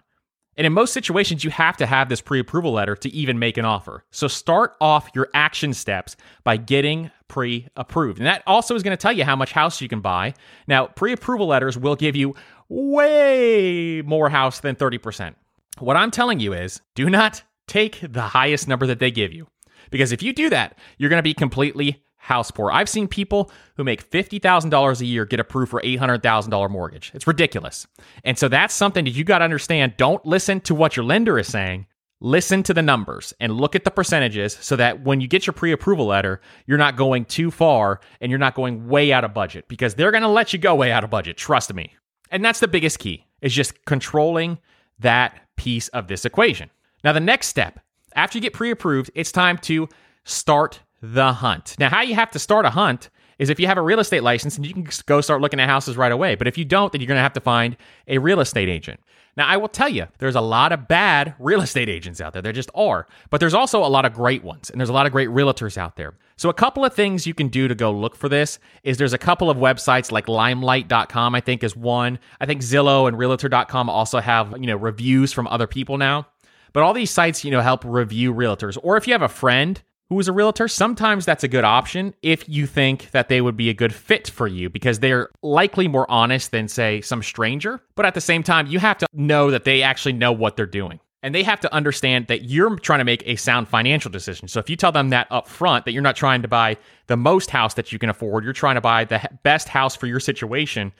And 0.57 0.67
in 0.67 0.73
most 0.73 0.93
situations, 0.93 1.43
you 1.43 1.49
have 1.51 1.77
to 1.77 1.85
have 1.85 2.09
this 2.09 2.21
pre 2.21 2.39
approval 2.39 2.73
letter 2.73 2.95
to 2.95 3.09
even 3.09 3.39
make 3.39 3.57
an 3.57 3.65
offer. 3.65 4.03
So 4.11 4.27
start 4.27 4.75
off 4.79 5.09
your 5.15 5.29
action 5.33 5.73
steps 5.73 6.15
by 6.43 6.57
getting 6.57 7.11
pre 7.27 7.67
approved. 7.75 8.19
And 8.19 8.27
that 8.27 8.43
also 8.45 8.75
is 8.75 8.83
going 8.83 8.95
to 8.95 9.01
tell 9.01 9.13
you 9.13 9.23
how 9.23 9.35
much 9.35 9.51
house 9.51 9.81
you 9.81 9.87
can 9.87 10.01
buy. 10.01 10.33
Now, 10.67 10.87
pre 10.87 11.13
approval 11.13 11.47
letters 11.47 11.77
will 11.77 11.95
give 11.95 12.15
you 12.15 12.35
way 12.69 14.01
more 14.05 14.29
house 14.29 14.59
than 14.59 14.75
30%. 14.75 15.35
What 15.79 15.97
I'm 15.97 16.11
telling 16.11 16.39
you 16.39 16.53
is 16.53 16.81
do 16.95 17.09
not 17.09 17.43
take 17.67 17.99
the 18.01 18.21
highest 18.21 18.67
number 18.67 18.85
that 18.87 18.99
they 18.99 19.11
give 19.11 19.31
you. 19.33 19.47
Because 19.89 20.11
if 20.11 20.21
you 20.21 20.33
do 20.33 20.49
that, 20.49 20.77
you're 20.97 21.09
going 21.09 21.19
to 21.19 21.23
be 21.23 21.33
completely 21.33 22.03
house 22.21 22.51
poor. 22.51 22.71
I've 22.71 22.87
seen 22.87 23.07
people 23.07 23.51
who 23.75 23.83
make 23.83 24.09
$50,000 24.09 25.01
a 25.01 25.05
year 25.05 25.25
get 25.25 25.39
approved 25.39 25.71
for 25.71 25.81
$800,000 25.81 26.69
mortgage. 26.69 27.11
It's 27.15 27.25
ridiculous. 27.25 27.87
And 28.23 28.37
so 28.37 28.47
that's 28.47 28.75
something 28.75 29.05
that 29.05 29.11
you 29.11 29.23
got 29.23 29.39
to 29.39 29.43
understand. 29.43 29.95
Don't 29.97 30.23
listen 30.23 30.61
to 30.61 30.75
what 30.75 30.95
your 30.95 31.03
lender 31.03 31.39
is 31.39 31.47
saying. 31.47 31.87
Listen 32.19 32.61
to 32.61 32.75
the 32.75 32.83
numbers 32.83 33.33
and 33.39 33.53
look 33.53 33.75
at 33.75 33.83
the 33.83 33.89
percentages 33.89 34.55
so 34.61 34.75
that 34.75 35.03
when 35.03 35.19
you 35.19 35.27
get 35.27 35.47
your 35.47 35.53
pre 35.53 35.71
approval 35.71 36.05
letter, 36.05 36.39
you're 36.67 36.77
not 36.77 36.95
going 36.95 37.25
too 37.25 37.49
far 37.49 37.99
and 38.21 38.29
you're 38.29 38.37
not 38.37 38.53
going 38.53 38.87
way 38.87 39.11
out 39.11 39.23
of 39.23 39.33
budget 39.33 39.67
because 39.67 39.95
they're 39.95 40.11
going 40.11 40.21
to 40.21 40.29
let 40.29 40.53
you 40.53 40.59
go 40.59 40.75
way 40.75 40.91
out 40.91 41.03
of 41.03 41.09
budget. 41.09 41.35
Trust 41.35 41.73
me. 41.73 41.95
And 42.29 42.45
that's 42.45 42.59
the 42.59 42.67
biggest 42.67 42.99
key 42.99 43.25
is 43.41 43.51
just 43.51 43.83
controlling 43.85 44.59
that 44.99 45.41
piece 45.55 45.87
of 45.89 46.07
this 46.07 46.23
equation. 46.23 46.69
Now, 47.03 47.13
the 47.13 47.19
next 47.19 47.47
step, 47.47 47.79
after 48.15 48.37
you 48.37 48.41
get 48.43 48.53
pre 48.53 48.69
approved, 48.69 49.09
it's 49.15 49.31
time 49.31 49.57
to 49.59 49.89
start 50.23 50.81
the 51.01 51.33
hunt. 51.33 51.75
Now, 51.79 51.89
how 51.89 52.01
you 52.01 52.15
have 52.15 52.31
to 52.31 52.39
start 52.39 52.65
a 52.65 52.69
hunt 52.69 53.09
is 53.39 53.49
if 53.49 53.59
you 53.59 53.65
have 53.65 53.77
a 53.77 53.81
real 53.81 53.99
estate 53.99 54.21
license 54.21 54.55
and 54.55 54.65
you 54.65 54.73
can 54.73 54.87
go 55.07 55.19
start 55.19 55.41
looking 55.41 55.59
at 55.59 55.67
houses 55.67 55.97
right 55.97 56.11
away. 56.11 56.35
But 56.35 56.47
if 56.47 56.57
you 56.59 56.65
don't, 56.65 56.91
then 56.91 57.01
you're 57.01 57.07
going 57.07 57.17
to 57.17 57.23
have 57.23 57.33
to 57.33 57.41
find 57.41 57.75
a 58.07 58.19
real 58.19 58.39
estate 58.39 58.69
agent. 58.69 58.99
Now, 59.37 59.47
I 59.47 59.57
will 59.57 59.69
tell 59.69 59.89
you, 59.89 60.07
there's 60.19 60.35
a 60.35 60.41
lot 60.41 60.71
of 60.71 60.87
bad 60.87 61.35
real 61.39 61.61
estate 61.61 61.89
agents 61.89 62.19
out 62.19 62.33
there. 62.33 62.41
There 62.41 62.51
just 62.51 62.69
are. 62.75 63.07
But 63.29 63.39
there's 63.39 63.53
also 63.53 63.83
a 63.83 63.87
lot 63.87 64.05
of 64.05 64.13
great 64.13 64.43
ones, 64.43 64.69
and 64.69 64.79
there's 64.79 64.89
a 64.89 64.93
lot 64.93 65.05
of 65.05 65.11
great 65.11 65.29
realtors 65.29 65.77
out 65.77 65.95
there. 65.95 66.13
So, 66.35 66.49
a 66.49 66.53
couple 66.53 66.83
of 66.83 66.93
things 66.93 67.25
you 67.25 67.33
can 67.33 67.47
do 67.47 67.67
to 67.67 67.73
go 67.73 67.91
look 67.91 68.15
for 68.15 68.27
this 68.27 68.59
is 68.83 68.97
there's 68.97 69.13
a 69.13 69.17
couple 69.17 69.49
of 69.49 69.57
websites 69.57 70.11
like 70.11 70.27
limelight.com, 70.27 71.33
I 71.33 71.39
think, 71.39 71.63
is 71.63 71.75
one. 71.75 72.19
I 72.41 72.45
think 72.45 72.61
Zillow 72.61 73.07
and 73.07 73.17
realtor.com 73.17 73.89
also 73.89 74.19
have, 74.19 74.51
you 74.59 74.67
know, 74.67 74.75
reviews 74.75 75.31
from 75.31 75.47
other 75.47 75.67
people 75.67 75.97
now. 75.97 76.27
But 76.73 76.83
all 76.83 76.93
these 76.93 77.11
sites, 77.11 77.43
you 77.45 77.51
know, 77.51 77.61
help 77.61 77.83
review 77.85 78.33
realtors. 78.33 78.77
Or 78.83 78.97
if 78.97 79.07
you 79.07 79.13
have 79.13 79.21
a 79.21 79.29
friend 79.29 79.81
who 80.11 80.19
is 80.19 80.27
a 80.27 80.33
realtor, 80.33 80.67
sometimes 80.67 81.25
that's 81.25 81.45
a 81.45 81.47
good 81.47 81.63
option 81.63 82.13
if 82.21 82.49
you 82.49 82.67
think 82.67 83.09
that 83.11 83.29
they 83.29 83.39
would 83.39 83.55
be 83.55 83.69
a 83.69 83.73
good 83.73 83.95
fit 83.95 84.29
for 84.29 84.45
you 84.45 84.69
because 84.69 84.99
they're 84.99 85.29
likely 85.41 85.87
more 85.87 86.05
honest 86.11 86.51
than, 86.51 86.67
say, 86.67 86.99
some 86.99 87.23
stranger. 87.23 87.79
But 87.95 88.05
at 88.05 88.13
the 88.13 88.19
same 88.19 88.43
time, 88.43 88.67
you 88.67 88.77
have 88.79 88.97
to 88.97 89.07
know 89.13 89.51
that 89.51 89.63
they 89.63 89.81
actually 89.83 90.11
know 90.11 90.33
what 90.33 90.57
they're 90.57 90.65
doing. 90.65 90.99
And 91.23 91.33
they 91.33 91.43
have 91.43 91.61
to 91.61 91.73
understand 91.73 92.27
that 92.27 92.43
you're 92.43 92.75
trying 92.77 92.99
to 92.99 93.05
make 93.05 93.23
a 93.25 93.37
sound 93.37 93.69
financial 93.69 94.11
decision. 94.11 94.49
So 94.49 94.59
if 94.59 94.69
you 94.69 94.75
tell 94.75 94.91
them 94.91 95.11
that 95.11 95.27
up 95.31 95.47
front, 95.47 95.85
that 95.85 95.93
you're 95.93 96.01
not 96.01 96.17
trying 96.17 96.41
to 96.41 96.49
buy 96.49 96.75
the 97.07 97.15
most 97.15 97.49
house 97.49 97.75
that 97.75 97.93
you 97.93 97.99
can 97.99 98.09
afford, 98.09 98.43
you're 98.43 98.51
trying 98.51 98.75
to 98.75 98.81
buy 98.81 99.05
the 99.05 99.25
best 99.43 99.69
house 99.69 99.95
for 99.95 100.07
your 100.07 100.19
situation, 100.19 100.91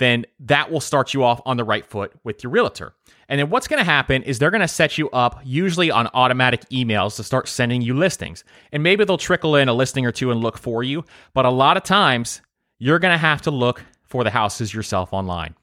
then 0.00 0.24
that 0.40 0.72
will 0.72 0.80
start 0.80 1.14
you 1.14 1.22
off 1.22 1.40
on 1.46 1.56
the 1.56 1.64
right 1.64 1.86
foot 1.86 2.12
with 2.24 2.42
your 2.42 2.50
realtor. 2.50 2.94
And 3.28 3.38
then 3.38 3.50
what's 3.50 3.68
going 3.68 3.78
to 3.78 3.84
happen 3.84 4.24
is 4.24 4.38
they're 4.38 4.50
going 4.50 4.60
to 4.62 4.66
set 4.68 4.98
you 4.98 5.08
up 5.10 5.40
usually 5.44 5.90
on 5.90 6.08
automatic 6.14 6.68
emails 6.70 7.14
to 7.16 7.22
start 7.22 7.46
sending 7.46 7.82
you 7.82 7.94
listings. 7.94 8.42
And 8.72 8.82
maybe 8.82 9.04
they'll 9.04 9.18
trickle 9.18 9.54
in 9.54 9.68
a 9.68 9.74
listing 9.74 10.04
or 10.04 10.10
two 10.10 10.32
and 10.32 10.40
look 10.40 10.58
for 10.58 10.82
you. 10.82 11.04
But 11.34 11.44
a 11.44 11.50
lot 11.50 11.76
of 11.76 11.84
times, 11.84 12.40
you're 12.78 12.98
going 12.98 13.12
to 13.12 13.18
have 13.18 13.42
to 13.42 13.50
look 13.50 13.84
for 14.04 14.24
the 14.24 14.30
houses 14.30 14.74
yourself 14.74 15.12
online. 15.12 15.54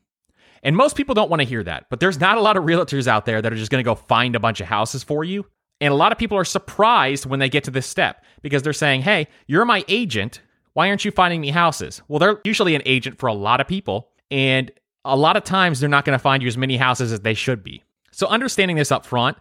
And 0.63 0.78
most 0.78 0.95
people 0.95 1.15
don't 1.15 1.30
want 1.30 1.41
to 1.41 1.47
hear 1.47 1.63
that. 1.63 1.88
But 1.89 2.00
there's 2.00 2.19
not 2.19 2.38
a 2.38 2.41
lot 2.41 2.58
of 2.58 2.63
realtors 2.63 3.08
out 3.08 3.26
there 3.26 3.41
that 3.41 3.52
are 3.52 3.58
just 3.58 3.71
going 3.71 3.84
to 3.84 3.89
go 3.89 3.95
find 3.95 4.36
a 4.36 4.39
bunch 4.39 4.62
of 4.62 4.67
houses 4.67 5.04
for 5.04 5.23
you. 5.23 5.45
And 5.82 5.91
a 5.91 5.97
lot 5.97 6.12
of 6.12 6.17
people 6.17 6.38
are 6.38 6.45
surprised 6.45 7.26
when 7.26 7.39
they 7.39 7.50
get 7.50 7.63
to 7.65 7.71
this 7.71 7.88
step 7.88 8.23
because 8.41 8.62
they're 8.62 8.71
saying, 8.71 9.02
hey, 9.02 9.28
you're 9.47 9.65
my 9.65 9.84
agent. 9.88 10.41
Why 10.73 10.89
aren't 10.89 11.06
you 11.06 11.12
finding 11.12 11.41
me 11.41 11.50
houses? 11.50 12.02
Well, 12.08 12.19
they're 12.19 12.39
usually 12.43 12.76
an 12.76 12.84
agent 12.86 13.17
for 13.17 13.28
a 13.28 13.34
lot 13.34 13.60
of 13.60 13.67
people. 13.67 14.10
And 14.32 14.72
a 15.06 15.16
lot 15.16 15.38
of 15.38 15.44
times 15.44 15.80
they're 15.80 15.90
not 15.90 16.06
going 16.06 16.18
to 16.18 16.22
find 16.22 16.44
you 16.44 16.48
as 16.48 16.58
many 16.58 16.78
houses 16.78 17.12
as 17.12 17.22
they 17.22 17.34
should 17.34 17.63
be. 17.63 17.84
So 18.12 18.28
understanding 18.28 18.78
this 18.78 18.92
up 18.92 19.06
front 19.06 19.38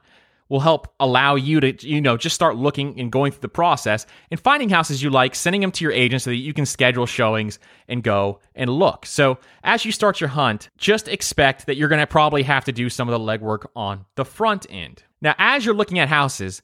will 0.48 0.60
help 0.60 0.94
allow 1.00 1.34
you 1.34 1.58
to, 1.60 1.88
you 1.88 2.00
know, 2.00 2.16
just 2.16 2.34
start 2.34 2.56
looking 2.56 2.98
and 3.00 3.10
going 3.10 3.32
through 3.32 3.40
the 3.40 3.48
process 3.48 4.06
and 4.30 4.38
finding 4.38 4.68
houses 4.68 5.02
you 5.02 5.10
like, 5.10 5.34
sending 5.34 5.60
them 5.60 5.72
to 5.72 5.84
your 5.84 5.92
agent 5.92 6.22
so 6.22 6.30
that 6.30 6.36
you 6.36 6.52
can 6.52 6.64
schedule 6.64 7.06
showings 7.06 7.58
and 7.88 8.02
go 8.02 8.38
and 8.54 8.70
look. 8.70 9.06
So 9.06 9.38
as 9.64 9.84
you 9.84 9.90
start 9.90 10.20
your 10.20 10.28
hunt, 10.28 10.70
just 10.78 11.08
expect 11.08 11.66
that 11.66 11.76
you're 11.76 11.88
going 11.88 12.00
to 12.00 12.06
probably 12.06 12.44
have 12.44 12.64
to 12.66 12.72
do 12.72 12.88
some 12.88 13.08
of 13.08 13.12
the 13.12 13.18
legwork 13.18 13.66
on 13.74 14.04
the 14.14 14.24
front 14.24 14.66
end. 14.70 15.02
Now, 15.20 15.34
as 15.38 15.64
you're 15.64 15.74
looking 15.74 15.98
at 15.98 16.08
houses, 16.08 16.62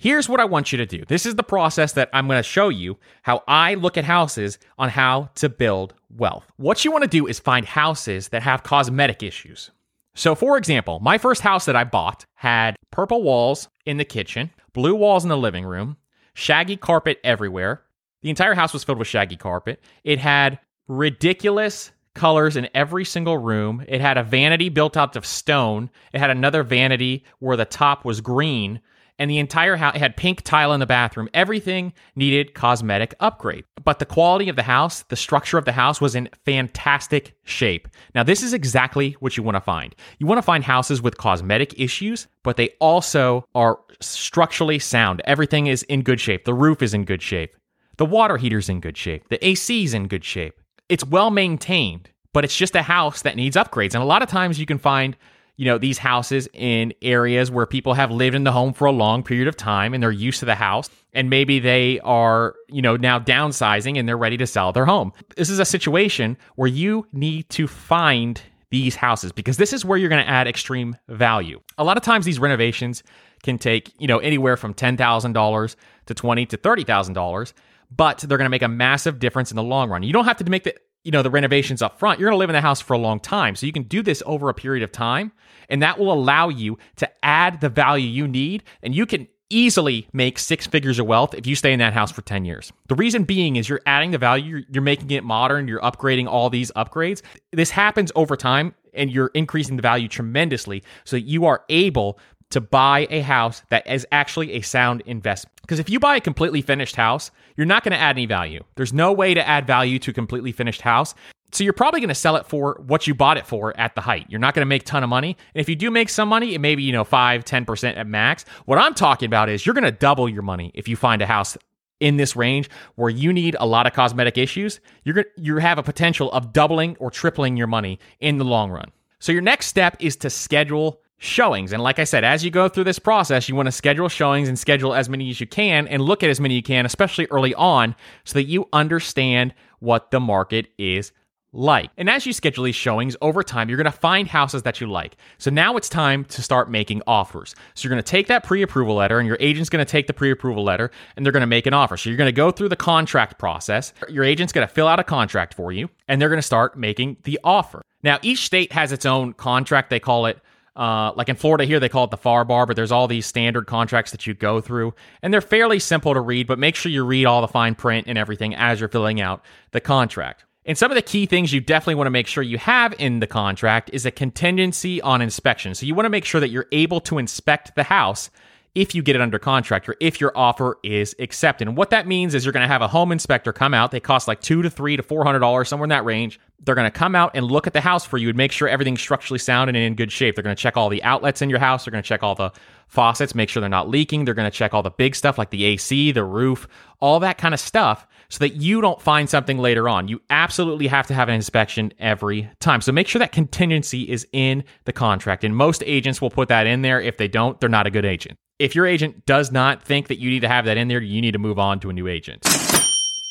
Here's 0.00 0.28
what 0.28 0.38
I 0.38 0.44
want 0.44 0.70
you 0.70 0.78
to 0.78 0.86
do. 0.86 1.04
This 1.08 1.26
is 1.26 1.34
the 1.34 1.42
process 1.42 1.94
that 1.94 2.08
I'm 2.12 2.28
going 2.28 2.38
to 2.38 2.42
show 2.44 2.68
you 2.68 2.98
how 3.22 3.42
I 3.48 3.74
look 3.74 3.96
at 3.96 4.04
houses 4.04 4.60
on 4.78 4.90
how 4.90 5.30
to 5.34 5.48
build 5.48 5.92
wealth. 6.08 6.46
What 6.56 6.84
you 6.84 6.92
want 6.92 7.02
to 7.02 7.10
do 7.10 7.26
is 7.26 7.40
find 7.40 7.66
houses 7.66 8.28
that 8.28 8.44
have 8.44 8.62
cosmetic 8.62 9.24
issues. 9.24 9.72
So, 10.14 10.36
for 10.36 10.56
example, 10.56 11.00
my 11.00 11.18
first 11.18 11.40
house 11.40 11.64
that 11.64 11.74
I 11.74 11.82
bought 11.82 12.26
had 12.34 12.76
purple 12.92 13.24
walls 13.24 13.68
in 13.86 13.96
the 13.96 14.04
kitchen, 14.04 14.52
blue 14.72 14.94
walls 14.94 15.24
in 15.24 15.30
the 15.30 15.36
living 15.36 15.64
room, 15.64 15.96
shaggy 16.32 16.76
carpet 16.76 17.18
everywhere. 17.24 17.82
The 18.22 18.30
entire 18.30 18.54
house 18.54 18.72
was 18.72 18.84
filled 18.84 19.00
with 19.00 19.08
shaggy 19.08 19.36
carpet. 19.36 19.82
It 20.04 20.20
had 20.20 20.60
ridiculous 20.86 21.90
colors 22.14 22.54
in 22.54 22.68
every 22.72 23.04
single 23.04 23.38
room. 23.38 23.84
It 23.88 24.00
had 24.00 24.16
a 24.16 24.22
vanity 24.22 24.68
built 24.68 24.96
out 24.96 25.16
of 25.16 25.26
stone. 25.26 25.90
It 26.12 26.20
had 26.20 26.30
another 26.30 26.62
vanity 26.62 27.24
where 27.40 27.56
the 27.56 27.64
top 27.64 28.04
was 28.04 28.20
green 28.20 28.80
and 29.18 29.30
the 29.30 29.38
entire 29.38 29.76
house 29.76 29.96
had 29.96 30.16
pink 30.16 30.42
tile 30.42 30.72
in 30.72 30.80
the 30.80 30.86
bathroom. 30.86 31.28
Everything 31.34 31.92
needed 32.14 32.54
cosmetic 32.54 33.14
upgrade. 33.20 33.64
But 33.84 33.98
the 33.98 34.06
quality 34.06 34.48
of 34.48 34.56
the 34.56 34.62
house, 34.62 35.02
the 35.04 35.16
structure 35.16 35.58
of 35.58 35.64
the 35.64 35.72
house 35.72 36.00
was 36.00 36.14
in 36.14 36.28
fantastic 36.44 37.34
shape. 37.44 37.88
Now, 38.14 38.22
this 38.22 38.42
is 38.42 38.52
exactly 38.52 39.16
what 39.20 39.36
you 39.36 39.42
want 39.42 39.56
to 39.56 39.60
find. 39.60 39.94
You 40.18 40.26
want 40.26 40.38
to 40.38 40.42
find 40.42 40.62
houses 40.62 41.02
with 41.02 41.18
cosmetic 41.18 41.78
issues, 41.78 42.28
but 42.42 42.56
they 42.56 42.70
also 42.80 43.44
are 43.54 43.80
structurally 44.00 44.78
sound. 44.78 45.22
Everything 45.24 45.66
is 45.66 45.82
in 45.84 46.02
good 46.02 46.20
shape. 46.20 46.44
The 46.44 46.54
roof 46.54 46.82
is 46.82 46.94
in 46.94 47.04
good 47.04 47.22
shape. 47.22 47.56
The 47.96 48.06
water 48.06 48.36
heater's 48.36 48.68
in 48.68 48.80
good 48.80 48.96
shape. 48.96 49.28
The 49.28 49.44
AC 49.44 49.84
is 49.84 49.94
in 49.94 50.06
good 50.06 50.24
shape. 50.24 50.54
It's 50.88 51.04
well 51.04 51.30
maintained, 51.30 52.10
but 52.32 52.44
it's 52.44 52.56
just 52.56 52.76
a 52.76 52.82
house 52.82 53.22
that 53.22 53.36
needs 53.36 53.56
upgrades. 53.56 53.94
And 53.94 54.02
a 54.02 54.06
lot 54.06 54.22
of 54.22 54.28
times 54.28 54.60
you 54.60 54.66
can 54.66 54.78
find 54.78 55.16
you 55.58 55.64
know, 55.64 55.76
these 55.76 55.98
houses 55.98 56.48
in 56.54 56.94
areas 57.02 57.50
where 57.50 57.66
people 57.66 57.92
have 57.92 58.12
lived 58.12 58.36
in 58.36 58.44
the 58.44 58.52
home 58.52 58.72
for 58.72 58.86
a 58.86 58.92
long 58.92 59.24
period 59.24 59.48
of 59.48 59.56
time 59.56 59.92
and 59.92 60.00
they're 60.00 60.12
used 60.12 60.38
to 60.38 60.46
the 60.46 60.54
house 60.54 60.88
and 61.12 61.28
maybe 61.28 61.58
they 61.58 61.98
are, 62.04 62.54
you 62.68 62.80
know, 62.80 62.96
now 62.96 63.18
downsizing 63.18 63.98
and 63.98 64.08
they're 64.08 64.16
ready 64.16 64.36
to 64.36 64.46
sell 64.46 64.72
their 64.72 64.86
home. 64.86 65.12
This 65.36 65.50
is 65.50 65.58
a 65.58 65.64
situation 65.64 66.38
where 66.54 66.68
you 66.68 67.08
need 67.12 67.50
to 67.50 67.66
find 67.66 68.40
these 68.70 68.94
houses 68.94 69.32
because 69.32 69.56
this 69.56 69.72
is 69.72 69.84
where 69.84 69.98
you're 69.98 70.08
going 70.08 70.24
to 70.24 70.30
add 70.30 70.46
extreme 70.46 70.96
value. 71.08 71.60
A 71.76 71.82
lot 71.82 71.96
of 71.96 72.04
times 72.04 72.24
these 72.24 72.38
renovations 72.38 73.02
can 73.42 73.58
take, 73.58 73.92
you 73.98 74.06
know, 74.06 74.18
anywhere 74.18 74.56
from 74.56 74.74
$10,000 74.74 75.76
to 76.06 76.14
20 76.14 76.46
to 76.46 76.56
$30,000, 76.56 77.52
but 77.90 78.18
they're 78.18 78.38
going 78.38 78.46
to 78.46 78.50
make 78.50 78.62
a 78.62 78.68
massive 78.68 79.18
difference 79.18 79.50
in 79.50 79.56
the 79.56 79.62
long 79.64 79.90
run. 79.90 80.04
You 80.04 80.12
don't 80.12 80.26
have 80.26 80.36
to 80.36 80.48
make 80.48 80.62
the 80.62 80.76
you 81.04 81.10
know 81.10 81.22
the 81.22 81.30
renovations 81.30 81.82
up 81.82 81.98
front 81.98 82.18
you're 82.18 82.28
going 82.28 82.36
to 82.36 82.38
live 82.38 82.50
in 82.50 82.54
the 82.54 82.60
house 82.60 82.80
for 82.80 82.94
a 82.94 82.98
long 82.98 83.20
time 83.20 83.54
so 83.54 83.66
you 83.66 83.72
can 83.72 83.84
do 83.84 84.02
this 84.02 84.22
over 84.26 84.48
a 84.48 84.54
period 84.54 84.82
of 84.82 84.92
time 84.92 85.32
and 85.68 85.82
that 85.82 85.98
will 85.98 86.12
allow 86.12 86.48
you 86.48 86.78
to 86.96 87.08
add 87.24 87.60
the 87.60 87.68
value 87.68 88.08
you 88.08 88.26
need 88.26 88.62
and 88.82 88.94
you 88.94 89.06
can 89.06 89.26
easily 89.50 90.08
make 90.12 90.38
six 90.38 90.66
figures 90.66 90.98
of 90.98 91.06
wealth 91.06 91.34
if 91.34 91.46
you 91.46 91.54
stay 91.54 91.72
in 91.72 91.78
that 91.78 91.92
house 91.92 92.12
for 92.12 92.22
10 92.22 92.44
years. 92.44 92.72
The 92.88 92.94
reason 92.94 93.24
being 93.24 93.56
is 93.56 93.68
you're 93.68 93.80
adding 93.86 94.10
the 94.10 94.18
value, 94.18 94.62
you're, 94.68 94.82
making 94.82 95.10
it 95.10 95.24
modern, 95.24 95.68
you're 95.68 95.80
upgrading 95.80 96.26
all 96.26 96.50
these 96.50 96.70
upgrades. 96.72 97.22
This 97.52 97.70
happens 97.70 98.12
over 98.14 98.36
time 98.36 98.74
and 98.94 99.10
you're 99.10 99.30
increasing 99.34 99.76
the 99.76 99.82
value 99.82 100.08
tremendously 100.08 100.82
so 101.04 101.16
that 101.16 101.22
you 101.22 101.46
are 101.46 101.64
able 101.68 102.18
to 102.50 102.60
buy 102.60 103.06
a 103.10 103.20
house 103.20 103.62
that 103.70 103.86
is 103.86 104.06
actually 104.12 104.52
a 104.52 104.60
sound 104.60 105.02
investment. 105.06 105.57
Because 105.68 105.78
if 105.78 105.90
you 105.90 106.00
buy 106.00 106.16
a 106.16 106.20
completely 106.20 106.62
finished 106.62 106.96
house, 106.96 107.30
you're 107.54 107.66
not 107.66 107.84
going 107.84 107.92
to 107.92 107.98
add 107.98 108.16
any 108.16 108.24
value. 108.24 108.64
There's 108.76 108.94
no 108.94 109.12
way 109.12 109.34
to 109.34 109.46
add 109.46 109.66
value 109.66 109.98
to 109.98 110.12
a 110.12 110.14
completely 110.14 110.50
finished 110.50 110.80
house. 110.80 111.14
So 111.52 111.62
you're 111.62 111.74
probably 111.74 112.00
going 112.00 112.08
to 112.08 112.14
sell 112.14 112.36
it 112.36 112.46
for 112.46 112.80
what 112.86 113.06
you 113.06 113.14
bought 113.14 113.36
it 113.36 113.46
for 113.46 113.78
at 113.78 113.94
the 113.94 114.00
height. 114.00 114.24
You're 114.30 114.40
not 114.40 114.54
going 114.54 114.62
to 114.62 114.66
make 114.66 114.82
a 114.82 114.84
ton 114.86 115.02
of 115.02 115.10
money. 115.10 115.36
And 115.54 115.60
if 115.60 115.68
you 115.68 115.76
do 115.76 115.90
make 115.90 116.08
some 116.08 116.26
money, 116.26 116.54
it 116.54 116.60
may 116.60 116.74
be, 116.74 116.84
you 116.84 116.92
know, 116.92 117.04
5, 117.04 117.44
10% 117.44 117.98
at 117.98 118.06
max. 118.06 118.46
What 118.64 118.78
I'm 118.78 118.94
talking 118.94 119.26
about 119.26 119.50
is 119.50 119.66
you're 119.66 119.74
going 119.74 119.84
to 119.84 119.92
double 119.92 120.26
your 120.26 120.42
money 120.42 120.70
if 120.74 120.88
you 120.88 120.96
find 120.96 121.20
a 121.20 121.26
house 121.26 121.58
in 122.00 122.16
this 122.16 122.34
range 122.34 122.70
where 122.94 123.10
you 123.10 123.30
need 123.30 123.54
a 123.60 123.66
lot 123.66 123.86
of 123.86 123.92
cosmetic 123.92 124.38
issues. 124.38 124.80
You're 125.04 125.16
going 125.16 125.26
you 125.36 125.58
have 125.58 125.78
a 125.78 125.82
potential 125.82 126.32
of 126.32 126.54
doubling 126.54 126.96
or 126.98 127.10
tripling 127.10 127.58
your 127.58 127.66
money 127.66 127.98
in 128.20 128.38
the 128.38 128.44
long 128.44 128.70
run. 128.70 128.90
So 129.18 129.32
your 129.32 129.42
next 129.42 129.66
step 129.66 129.96
is 130.00 130.16
to 130.16 130.30
schedule 130.30 131.02
showings. 131.18 131.72
And 131.72 131.82
like 131.82 131.98
I 131.98 132.04
said, 132.04 132.24
as 132.24 132.44
you 132.44 132.50
go 132.50 132.68
through 132.68 132.84
this 132.84 132.98
process, 132.98 133.48
you 133.48 133.54
want 133.54 133.66
to 133.66 133.72
schedule 133.72 134.08
showings 134.08 134.48
and 134.48 134.58
schedule 134.58 134.94
as 134.94 135.08
many 135.08 135.28
as 135.30 135.40
you 135.40 135.46
can 135.46 135.86
and 135.88 136.00
look 136.00 136.22
at 136.22 136.30
as 136.30 136.40
many 136.40 136.54
you 136.54 136.62
can, 136.62 136.86
especially 136.86 137.26
early 137.26 137.54
on, 137.54 137.94
so 138.24 138.34
that 138.34 138.44
you 138.44 138.68
understand 138.72 139.52
what 139.80 140.10
the 140.10 140.20
market 140.20 140.68
is 140.78 141.12
like. 141.52 141.90
And 141.96 142.10
as 142.10 142.26
you 142.26 142.32
schedule 142.32 142.64
these 142.64 142.74
showings 142.74 143.16
over 143.22 143.42
time, 143.42 143.68
you're 143.68 143.78
going 143.78 143.86
to 143.86 143.90
find 143.90 144.28
houses 144.28 144.62
that 144.62 144.80
you 144.80 144.86
like. 144.86 145.16
So 145.38 145.50
now 145.50 145.76
it's 145.76 145.88
time 145.88 146.24
to 146.26 146.42
start 146.42 146.70
making 146.70 147.02
offers. 147.06 147.54
So 147.74 147.86
you're 147.86 147.94
going 147.94 148.02
to 148.02 148.10
take 148.10 148.26
that 148.28 148.44
pre 148.44 148.62
approval 148.62 148.96
letter, 148.96 149.18
and 149.18 149.26
your 149.26 149.38
agent's 149.40 149.70
going 149.70 149.84
to 149.84 149.90
take 149.90 150.06
the 150.06 150.12
pre 150.12 150.30
approval 150.30 150.62
letter 150.62 150.90
and 151.16 151.24
they're 151.24 151.32
going 151.32 151.40
to 151.40 151.46
make 151.46 151.66
an 151.66 151.74
offer. 151.74 151.96
So 151.96 152.10
you're 152.10 152.16
going 152.16 152.28
to 152.28 152.32
go 152.32 152.50
through 152.50 152.68
the 152.68 152.76
contract 152.76 153.38
process. 153.38 153.92
Your 154.08 154.24
agent's 154.24 154.52
going 154.52 154.66
to 154.66 154.72
fill 154.72 154.88
out 154.88 155.00
a 155.00 155.04
contract 155.04 155.54
for 155.54 155.72
you, 155.72 155.88
and 156.06 156.20
they're 156.20 156.28
going 156.28 156.38
to 156.38 156.42
start 156.42 156.78
making 156.78 157.16
the 157.24 157.40
offer. 157.42 157.82
Now, 158.02 158.18
each 158.22 158.44
state 158.44 158.72
has 158.72 158.92
its 158.92 159.06
own 159.06 159.32
contract. 159.32 159.90
They 159.90 160.00
call 160.00 160.26
it 160.26 160.38
uh, 160.78 161.12
like 161.16 161.28
in 161.28 161.34
Florida 161.34 161.64
here, 161.64 161.80
they 161.80 161.88
call 161.88 162.04
it 162.04 162.10
the 162.10 162.16
FAR 162.16 162.44
bar, 162.44 162.64
but 162.64 162.76
there's 162.76 162.92
all 162.92 163.08
these 163.08 163.26
standard 163.26 163.66
contracts 163.66 164.12
that 164.12 164.26
you 164.26 164.34
go 164.34 164.60
through, 164.60 164.94
and 165.22 165.34
they're 165.34 165.40
fairly 165.40 165.80
simple 165.80 166.14
to 166.14 166.20
read, 166.20 166.46
but 166.46 166.58
make 166.58 166.76
sure 166.76 166.92
you 166.92 167.04
read 167.04 167.26
all 167.26 167.40
the 167.40 167.48
fine 167.48 167.74
print 167.74 168.06
and 168.06 168.16
everything 168.16 168.54
as 168.54 168.78
you're 168.78 168.88
filling 168.88 169.20
out 169.20 169.44
the 169.72 169.80
contract. 169.80 170.44
And 170.64 170.78
some 170.78 170.90
of 170.90 170.94
the 170.94 171.02
key 171.02 171.26
things 171.26 171.52
you 171.52 171.60
definitely 171.60 171.96
want 171.96 172.06
to 172.06 172.12
make 172.12 172.26
sure 172.26 172.42
you 172.42 172.58
have 172.58 172.94
in 172.98 173.20
the 173.20 173.26
contract 173.26 173.90
is 173.92 174.06
a 174.06 174.10
contingency 174.10 175.00
on 175.00 175.20
inspection. 175.20 175.74
So 175.74 175.86
you 175.86 175.94
want 175.94 176.04
to 176.04 176.10
make 176.10 176.26
sure 176.26 176.40
that 176.40 176.50
you're 176.50 176.68
able 176.72 177.00
to 177.02 177.18
inspect 177.18 177.74
the 177.74 177.84
house 177.84 178.30
if 178.74 178.94
you 178.94 179.02
get 179.02 179.16
it 179.16 179.22
under 179.22 179.38
contract 179.38 179.88
or 179.88 179.96
if 180.00 180.20
your 180.20 180.36
offer 180.36 180.78
is 180.82 181.14
accepted. 181.18 181.68
And 181.68 181.76
what 181.76 181.90
that 181.90 182.06
means 182.06 182.34
is 182.34 182.44
you're 182.44 182.52
going 182.52 182.64
to 182.64 182.72
have 182.72 182.82
a 182.82 182.88
home 182.88 183.12
inspector 183.12 183.52
come 183.52 183.74
out. 183.74 183.90
They 183.90 184.00
cost 184.00 184.28
like 184.28 184.40
two 184.40 184.62
to 184.62 184.70
three 184.70 184.96
to 184.96 185.02
four 185.02 185.24
hundred 185.24 185.40
dollars, 185.40 185.68
somewhere 185.68 185.84
in 185.84 185.90
that 185.90 186.04
range. 186.04 186.38
They're 186.64 186.74
going 186.74 186.90
to 186.90 186.96
come 186.96 187.14
out 187.14 187.32
and 187.34 187.46
look 187.46 187.66
at 187.66 187.72
the 187.72 187.80
house 187.80 188.04
for 188.04 188.18
you 188.18 188.28
and 188.28 188.36
make 188.36 188.52
sure 188.52 188.68
everything's 188.68 189.00
structurally 189.00 189.38
sound 189.38 189.68
and 189.68 189.76
in 189.76 189.94
good 189.94 190.10
shape. 190.10 190.34
They're 190.34 190.42
going 190.44 190.56
to 190.56 190.60
check 190.60 190.76
all 190.76 190.88
the 190.88 191.02
outlets 191.02 191.40
in 191.40 191.50
your 191.50 191.60
house. 191.60 191.84
They're 191.84 191.92
going 191.92 192.02
to 192.02 192.08
check 192.08 192.22
all 192.22 192.34
the 192.34 192.52
faucets, 192.88 193.34
make 193.34 193.48
sure 193.48 193.60
they're 193.60 193.68
not 193.68 193.88
leaking. 193.88 194.24
They're 194.24 194.34
going 194.34 194.50
to 194.50 194.56
check 194.56 194.74
all 194.74 194.82
the 194.82 194.90
big 194.90 195.14
stuff 195.14 195.38
like 195.38 195.50
the 195.50 195.64
AC, 195.64 196.12
the 196.12 196.24
roof, 196.24 196.66
all 197.00 197.20
that 197.20 197.38
kind 197.38 197.54
of 197.54 197.60
stuff 197.60 198.06
so 198.28 198.38
that 198.40 198.56
you 198.56 198.80
don't 198.80 199.00
find 199.00 199.28
something 199.28 199.58
later 199.58 199.88
on. 199.88 200.08
You 200.08 200.20
absolutely 200.30 200.86
have 200.88 201.06
to 201.06 201.14
have 201.14 201.28
an 201.28 201.34
inspection 201.34 201.92
every 201.98 202.50
time. 202.60 202.80
So 202.80 202.92
make 202.92 203.08
sure 203.08 203.18
that 203.20 203.32
contingency 203.32 204.02
is 204.02 204.26
in 204.32 204.64
the 204.84 204.92
contract. 204.92 205.44
And 205.44 205.56
most 205.56 205.82
agents 205.86 206.20
will 206.20 206.30
put 206.30 206.48
that 206.48 206.66
in 206.66 206.82
there. 206.82 207.00
If 207.00 207.16
they 207.16 207.28
don't, 207.28 207.58
they're 207.58 207.68
not 207.68 207.86
a 207.86 207.90
good 207.90 208.04
agent. 208.04 208.38
If 208.58 208.74
your 208.74 208.86
agent 208.86 209.24
does 209.24 209.52
not 209.52 209.84
think 209.84 210.08
that 210.08 210.18
you 210.18 210.30
need 210.30 210.40
to 210.40 210.48
have 210.48 210.64
that 210.64 210.76
in 210.76 210.88
there, 210.88 211.00
you 211.00 211.20
need 211.20 211.30
to 211.30 211.38
move 211.38 211.60
on 211.60 211.78
to 211.78 211.90
a 211.90 211.92
new 211.92 212.08
agent. 212.08 212.44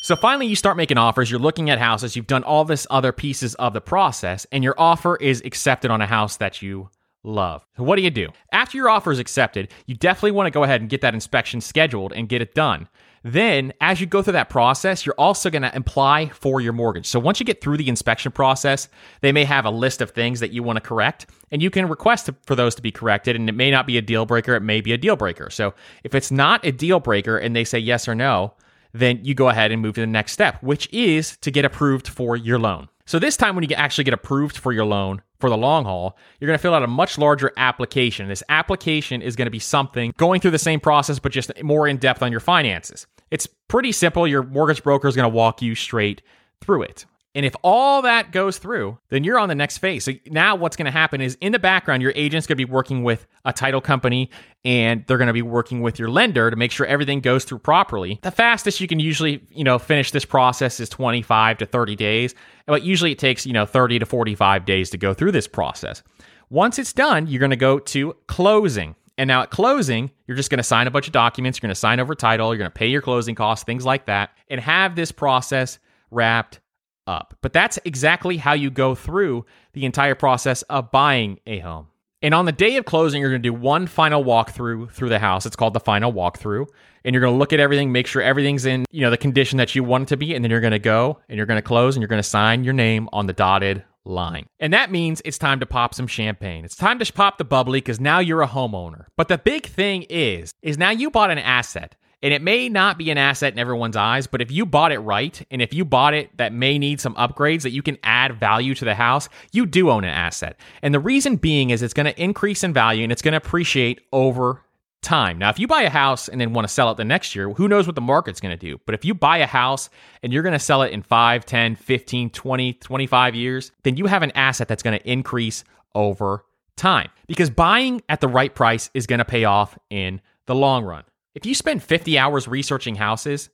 So 0.00 0.16
finally, 0.16 0.46
you 0.46 0.56
start 0.56 0.78
making 0.78 0.96
offers. 0.96 1.30
You're 1.30 1.38
looking 1.38 1.68
at 1.68 1.78
houses. 1.78 2.16
You've 2.16 2.26
done 2.26 2.44
all 2.44 2.64
this 2.64 2.86
other 2.88 3.12
pieces 3.12 3.54
of 3.56 3.74
the 3.74 3.82
process, 3.82 4.46
and 4.52 4.64
your 4.64 4.74
offer 4.78 5.16
is 5.16 5.42
accepted 5.44 5.90
on 5.90 6.00
a 6.00 6.06
house 6.06 6.38
that 6.38 6.62
you 6.62 6.88
love. 7.24 7.66
So 7.76 7.82
what 7.82 7.96
do 7.96 8.02
you 8.02 8.10
do? 8.10 8.30
After 8.52 8.78
your 8.78 8.88
offer 8.88 9.12
is 9.12 9.18
accepted, 9.18 9.70
you 9.84 9.94
definitely 9.96 10.30
want 10.30 10.46
to 10.46 10.50
go 10.50 10.64
ahead 10.64 10.80
and 10.80 10.88
get 10.88 11.02
that 11.02 11.12
inspection 11.12 11.60
scheduled 11.60 12.14
and 12.14 12.26
get 12.26 12.40
it 12.40 12.54
done. 12.54 12.88
Then, 13.22 13.72
as 13.80 14.00
you 14.00 14.06
go 14.06 14.22
through 14.22 14.34
that 14.34 14.48
process, 14.48 15.04
you're 15.04 15.14
also 15.18 15.50
going 15.50 15.62
to 15.62 15.76
apply 15.76 16.28
for 16.28 16.60
your 16.60 16.72
mortgage. 16.72 17.06
So, 17.06 17.18
once 17.18 17.40
you 17.40 17.46
get 17.46 17.60
through 17.60 17.76
the 17.76 17.88
inspection 17.88 18.32
process, 18.32 18.88
they 19.20 19.32
may 19.32 19.44
have 19.44 19.64
a 19.64 19.70
list 19.70 20.00
of 20.00 20.10
things 20.10 20.40
that 20.40 20.52
you 20.52 20.62
want 20.62 20.76
to 20.76 20.80
correct, 20.80 21.26
and 21.50 21.62
you 21.62 21.70
can 21.70 21.88
request 21.88 22.30
for 22.46 22.54
those 22.54 22.74
to 22.76 22.82
be 22.82 22.92
corrected. 22.92 23.36
And 23.36 23.48
it 23.48 23.54
may 23.54 23.70
not 23.70 23.86
be 23.86 23.98
a 23.98 24.02
deal 24.02 24.26
breaker, 24.26 24.54
it 24.54 24.62
may 24.62 24.80
be 24.80 24.92
a 24.92 24.98
deal 24.98 25.16
breaker. 25.16 25.50
So, 25.50 25.74
if 26.04 26.14
it's 26.14 26.30
not 26.30 26.64
a 26.64 26.72
deal 26.72 27.00
breaker 27.00 27.36
and 27.36 27.54
they 27.54 27.64
say 27.64 27.78
yes 27.78 28.08
or 28.08 28.14
no, 28.14 28.54
then 28.92 29.20
you 29.22 29.34
go 29.34 29.48
ahead 29.48 29.72
and 29.72 29.82
move 29.82 29.94
to 29.96 30.00
the 30.00 30.06
next 30.06 30.32
step, 30.32 30.62
which 30.62 30.88
is 30.92 31.36
to 31.38 31.50
get 31.50 31.64
approved 31.64 32.08
for 32.08 32.36
your 32.36 32.58
loan. 32.58 32.88
So 33.08 33.18
this 33.18 33.38
time 33.38 33.54
when 33.54 33.68
you 33.68 33.74
actually 33.74 34.04
get 34.04 34.12
approved 34.12 34.58
for 34.58 34.70
your 34.70 34.84
loan 34.84 35.22
for 35.40 35.50
the 35.50 35.56
long 35.56 35.84
haul, 35.84 36.16
you're 36.38 36.46
going 36.46 36.58
to 36.58 36.62
fill 36.62 36.74
out 36.74 36.82
a 36.82 36.88
much 36.88 37.18
larger 37.18 37.52
application. 37.56 38.28
This 38.28 38.42
application 38.48 39.22
is 39.22 39.36
going 39.36 39.46
to 39.46 39.50
be 39.50 39.58
something 39.58 40.12
going 40.16 40.40
through 40.40 40.50
the 40.52 40.58
same 40.58 40.80
process, 40.80 41.18
but 41.18 41.32
just 41.32 41.50
more 41.62 41.86
in 41.86 41.96
depth 41.96 42.22
on 42.22 42.30
your 42.30 42.40
finances. 42.40 43.06
It's 43.30 43.46
pretty 43.46 43.92
simple. 43.92 44.26
Your 44.26 44.42
mortgage 44.42 44.82
broker 44.82 45.06
is 45.08 45.14
going 45.16 45.30
to 45.30 45.34
walk 45.34 45.62
you 45.62 45.74
straight 45.74 46.22
through 46.60 46.82
it. 46.82 47.06
And 47.38 47.46
if 47.46 47.54
all 47.62 48.02
that 48.02 48.32
goes 48.32 48.58
through, 48.58 48.98
then 49.10 49.22
you're 49.22 49.38
on 49.38 49.48
the 49.48 49.54
next 49.54 49.78
phase. 49.78 50.02
So 50.02 50.10
now 50.26 50.56
what's 50.56 50.74
going 50.74 50.86
to 50.86 50.90
happen 50.90 51.20
is 51.20 51.38
in 51.40 51.52
the 51.52 51.60
background, 51.60 52.02
your 52.02 52.10
agent's 52.16 52.48
going 52.48 52.58
to 52.58 52.66
be 52.66 52.68
working 52.68 53.04
with 53.04 53.28
a 53.44 53.52
title 53.52 53.80
company 53.80 54.28
and 54.64 55.04
they're 55.06 55.18
going 55.18 55.28
to 55.28 55.32
be 55.32 55.42
working 55.42 55.80
with 55.80 56.00
your 56.00 56.10
lender 56.10 56.50
to 56.50 56.56
make 56.56 56.72
sure 56.72 56.84
everything 56.84 57.20
goes 57.20 57.44
through 57.44 57.60
properly. 57.60 58.18
The 58.22 58.32
fastest 58.32 58.80
you 58.80 58.88
can 58.88 58.98
usually, 58.98 59.46
you 59.52 59.62
know, 59.62 59.78
finish 59.78 60.10
this 60.10 60.24
process 60.24 60.80
is 60.80 60.88
25 60.88 61.58
to 61.58 61.66
30 61.66 61.94
days, 61.94 62.34
but 62.66 62.82
usually 62.82 63.12
it 63.12 63.20
takes, 63.20 63.46
you 63.46 63.52
know, 63.52 63.66
30 63.66 64.00
to 64.00 64.06
45 64.06 64.64
days 64.64 64.90
to 64.90 64.98
go 64.98 65.14
through 65.14 65.30
this 65.30 65.46
process. 65.46 66.02
Once 66.50 66.76
it's 66.76 66.92
done, 66.92 67.28
you're 67.28 67.38
going 67.38 67.50
to 67.50 67.56
go 67.56 67.78
to 67.78 68.16
closing. 68.26 68.96
And 69.16 69.28
now 69.28 69.42
at 69.42 69.50
closing, 69.50 70.10
you're 70.26 70.36
just 70.36 70.50
going 70.50 70.58
to 70.58 70.64
sign 70.64 70.88
a 70.88 70.90
bunch 70.90 71.06
of 71.06 71.12
documents, 71.12 71.58
you're 71.58 71.68
going 71.68 71.74
to 71.74 71.78
sign 71.78 72.00
over 72.00 72.16
title, 72.16 72.48
you're 72.48 72.58
going 72.58 72.68
to 72.68 72.74
pay 72.74 72.88
your 72.88 73.00
closing 73.00 73.36
costs, 73.36 73.64
things 73.64 73.84
like 73.84 74.06
that, 74.06 74.30
and 74.50 74.60
have 74.60 74.96
this 74.96 75.12
process 75.12 75.78
wrapped 76.10 76.58
up. 77.08 77.36
But 77.40 77.52
that's 77.52 77.78
exactly 77.84 78.36
how 78.36 78.52
you 78.52 78.70
go 78.70 78.94
through 78.94 79.46
the 79.72 79.84
entire 79.84 80.14
process 80.14 80.62
of 80.62 80.92
buying 80.92 81.40
a 81.46 81.58
home. 81.58 81.88
And 82.20 82.34
on 82.34 82.46
the 82.46 82.52
day 82.52 82.76
of 82.76 82.84
closing, 82.84 83.20
you're 83.20 83.30
going 83.30 83.42
to 83.42 83.48
do 83.48 83.54
one 83.54 83.86
final 83.86 84.24
walkthrough 84.24 84.90
through 84.90 85.08
the 85.08 85.20
house. 85.20 85.46
It's 85.46 85.56
called 85.56 85.74
the 85.74 85.80
final 85.80 86.12
walkthrough. 86.12 86.66
And 87.04 87.14
you're 87.14 87.20
going 87.20 87.32
to 87.32 87.38
look 87.38 87.52
at 87.52 87.60
everything, 87.60 87.92
make 87.92 88.08
sure 88.08 88.20
everything's 88.20 88.66
in, 88.66 88.84
you 88.90 89.02
know, 89.02 89.10
the 89.10 89.16
condition 89.16 89.56
that 89.58 89.74
you 89.74 89.84
want 89.84 90.02
it 90.02 90.08
to 90.08 90.16
be, 90.16 90.34
and 90.34 90.44
then 90.44 90.50
you're 90.50 90.60
going 90.60 90.72
to 90.72 90.80
go 90.80 91.20
and 91.28 91.36
you're 91.36 91.46
going 91.46 91.58
to 91.58 91.62
close 91.62 91.94
and 91.94 92.02
you're 92.02 92.08
going 92.08 92.18
to 92.18 92.28
sign 92.28 92.64
your 92.64 92.74
name 92.74 93.08
on 93.12 93.26
the 93.26 93.32
dotted 93.32 93.84
line. 94.04 94.46
And 94.58 94.72
that 94.72 94.90
means 94.90 95.22
it's 95.24 95.38
time 95.38 95.60
to 95.60 95.66
pop 95.66 95.94
some 95.94 96.08
champagne. 96.08 96.64
It's 96.64 96.74
time 96.74 96.98
to 96.98 97.12
pop 97.12 97.38
the 97.38 97.44
bubbly 97.44 97.78
because 97.78 98.00
now 98.00 98.18
you're 98.18 98.42
a 98.42 98.48
homeowner. 98.48 99.06
But 99.16 99.28
the 99.28 99.38
big 99.38 99.66
thing 99.66 100.02
is, 100.10 100.52
is 100.60 100.76
now 100.76 100.90
you 100.90 101.10
bought 101.10 101.30
an 101.30 101.38
asset. 101.38 101.94
And 102.22 102.34
it 102.34 102.42
may 102.42 102.68
not 102.68 102.98
be 102.98 103.10
an 103.10 103.18
asset 103.18 103.52
in 103.52 103.58
everyone's 103.58 103.96
eyes, 103.96 104.26
but 104.26 104.42
if 104.42 104.50
you 104.50 104.66
bought 104.66 104.90
it 104.90 104.98
right, 104.98 105.40
and 105.50 105.62
if 105.62 105.72
you 105.72 105.84
bought 105.84 106.14
it 106.14 106.36
that 106.36 106.52
may 106.52 106.78
need 106.78 107.00
some 107.00 107.14
upgrades 107.14 107.62
that 107.62 107.70
you 107.70 107.82
can 107.82 107.96
add 108.02 108.34
value 108.34 108.74
to 108.74 108.84
the 108.84 108.94
house, 108.94 109.28
you 109.52 109.66
do 109.66 109.90
own 109.90 110.04
an 110.04 110.10
asset. 110.10 110.58
And 110.82 110.92
the 110.92 111.00
reason 111.00 111.36
being 111.36 111.70
is 111.70 111.82
it's 111.82 111.94
going 111.94 112.12
to 112.12 112.22
increase 112.22 112.64
in 112.64 112.72
value 112.72 113.04
and 113.04 113.12
it's 113.12 113.22
going 113.22 113.32
to 113.32 113.38
appreciate 113.38 114.00
over 114.12 114.62
time. 115.00 115.38
Now, 115.38 115.48
if 115.50 115.58
you 115.58 115.68
buy 115.68 115.82
a 115.82 115.90
house 115.90 116.28
and 116.28 116.40
then 116.40 116.52
want 116.52 116.66
to 116.66 116.72
sell 116.72 116.90
it 116.90 116.96
the 116.96 117.04
next 117.04 117.36
year, 117.36 117.50
who 117.50 117.68
knows 117.68 117.86
what 117.86 117.94
the 117.94 118.00
market's 118.00 118.40
going 118.40 118.56
to 118.56 118.66
do? 118.66 118.80
But 118.84 118.94
if 118.94 119.04
you 119.04 119.14
buy 119.14 119.38
a 119.38 119.46
house 119.46 119.88
and 120.22 120.32
you're 120.32 120.42
going 120.42 120.54
to 120.54 120.58
sell 120.58 120.82
it 120.82 120.92
in 120.92 121.02
5, 121.02 121.46
10, 121.46 121.76
15, 121.76 122.30
20, 122.30 122.72
25 122.72 123.34
years, 123.34 123.72
then 123.84 123.96
you 123.96 124.06
have 124.06 124.22
an 124.22 124.32
asset 124.32 124.66
that's 124.66 124.82
going 124.82 124.98
to 124.98 125.10
increase 125.10 125.62
over 125.94 126.44
time 126.76 127.10
because 127.26 127.50
buying 127.50 128.02
at 128.08 128.20
the 128.20 128.28
right 128.28 128.54
price 128.54 128.90
is 128.94 129.06
going 129.06 129.18
to 129.18 129.24
pay 129.24 129.44
off 129.44 129.78
in 129.90 130.20
the 130.46 130.54
long 130.54 130.84
run. 130.84 131.04
If 131.38 131.46
you 131.46 131.54
spend 131.54 131.84
50 131.84 132.18
hours 132.18 132.48
researching 132.48 132.96
houses, 132.96 133.48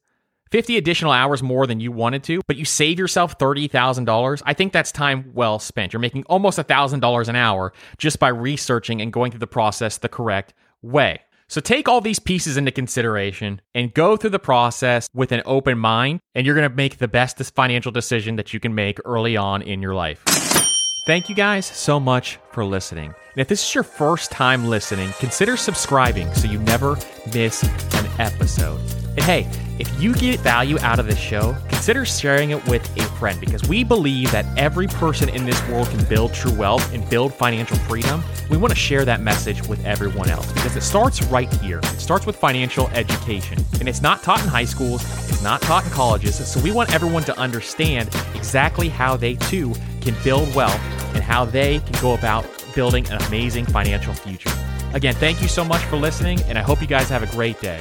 50 0.50 0.78
additional 0.78 1.12
hours 1.12 1.42
more 1.42 1.66
than 1.66 1.80
you 1.80 1.92
wanted 1.92 2.24
to, 2.24 2.40
but 2.46 2.56
you 2.56 2.64
save 2.64 2.98
yourself 2.98 3.36
$30,000, 3.36 4.42
I 4.46 4.54
think 4.54 4.72
that's 4.72 4.90
time 4.90 5.32
well 5.34 5.58
spent. 5.58 5.92
You're 5.92 6.00
making 6.00 6.24
almost 6.24 6.58
$1,000 6.58 7.28
an 7.28 7.36
hour 7.36 7.74
just 7.98 8.18
by 8.18 8.28
researching 8.28 9.02
and 9.02 9.12
going 9.12 9.32
through 9.32 9.40
the 9.40 9.46
process 9.46 9.98
the 9.98 10.08
correct 10.08 10.54
way. 10.80 11.20
So 11.48 11.60
take 11.60 11.86
all 11.86 12.00
these 12.00 12.18
pieces 12.18 12.56
into 12.56 12.70
consideration 12.70 13.60
and 13.74 13.92
go 13.92 14.16
through 14.16 14.30
the 14.30 14.38
process 14.38 15.06
with 15.12 15.30
an 15.30 15.42
open 15.44 15.78
mind, 15.78 16.20
and 16.34 16.46
you're 16.46 16.56
going 16.56 16.70
to 16.70 16.74
make 16.74 16.96
the 16.96 17.06
best 17.06 17.36
financial 17.54 17.92
decision 17.92 18.36
that 18.36 18.54
you 18.54 18.60
can 18.60 18.74
make 18.74 18.98
early 19.04 19.36
on 19.36 19.60
in 19.60 19.82
your 19.82 19.94
life. 19.94 20.24
Thank 21.06 21.28
you 21.28 21.34
guys 21.34 21.66
so 21.66 22.00
much 22.00 22.38
for 22.50 22.64
listening. 22.64 23.06
And 23.06 23.40
if 23.40 23.46
this 23.46 23.62
is 23.62 23.74
your 23.74 23.84
first 23.84 24.30
time 24.30 24.64
listening, 24.64 25.12
consider 25.18 25.54
subscribing 25.54 26.32
so 26.32 26.48
you 26.48 26.58
never 26.60 26.96
miss 27.34 27.62
an 27.62 28.08
episode. 28.18 29.03
And 29.16 29.22
hey, 29.22 29.48
if 29.78 30.00
you 30.00 30.14
get 30.14 30.40
value 30.40 30.78
out 30.80 30.98
of 30.98 31.06
this 31.06 31.18
show, 31.18 31.56
consider 31.68 32.04
sharing 32.04 32.50
it 32.50 32.66
with 32.68 32.84
a 32.96 33.02
friend 33.16 33.40
because 33.40 33.68
we 33.68 33.84
believe 33.84 34.30
that 34.32 34.46
every 34.58 34.86
person 34.86 35.28
in 35.28 35.44
this 35.44 35.60
world 35.68 35.88
can 35.88 36.04
build 36.04 36.32
true 36.32 36.54
wealth 36.54 36.92
and 36.92 37.08
build 37.10 37.32
financial 37.34 37.76
freedom. 37.78 38.22
We 38.50 38.56
want 38.56 38.72
to 38.72 38.78
share 38.78 39.04
that 39.04 39.20
message 39.20 39.66
with 39.66 39.84
everyone 39.84 40.30
else 40.30 40.50
because 40.52 40.76
it 40.76 40.82
starts 40.82 41.22
right 41.24 41.52
here. 41.54 41.78
It 41.78 42.00
starts 42.00 42.26
with 42.26 42.36
financial 42.36 42.88
education. 42.88 43.64
And 43.78 43.88
it's 43.88 44.02
not 44.02 44.22
taught 44.22 44.42
in 44.42 44.48
high 44.48 44.64
schools, 44.64 45.02
it's 45.28 45.42
not 45.42 45.60
taught 45.62 45.84
in 45.84 45.90
colleges. 45.90 46.36
So 46.46 46.60
we 46.60 46.72
want 46.72 46.94
everyone 46.94 47.22
to 47.24 47.38
understand 47.38 48.08
exactly 48.34 48.88
how 48.88 49.16
they 49.16 49.34
too 49.34 49.74
can 50.00 50.14
build 50.24 50.52
wealth 50.54 50.80
and 51.14 51.22
how 51.22 51.44
they 51.44 51.78
can 51.80 52.00
go 52.00 52.14
about 52.14 52.46
building 52.74 53.06
an 53.08 53.22
amazing 53.22 53.66
financial 53.66 54.14
future. 54.14 54.50
Again, 54.92 55.14
thank 55.14 55.42
you 55.42 55.48
so 55.48 55.64
much 55.64 55.82
for 55.82 55.96
listening, 55.96 56.40
and 56.42 56.58
I 56.58 56.62
hope 56.62 56.80
you 56.80 56.86
guys 56.86 57.08
have 57.08 57.22
a 57.22 57.32
great 57.34 57.60
day. 57.60 57.80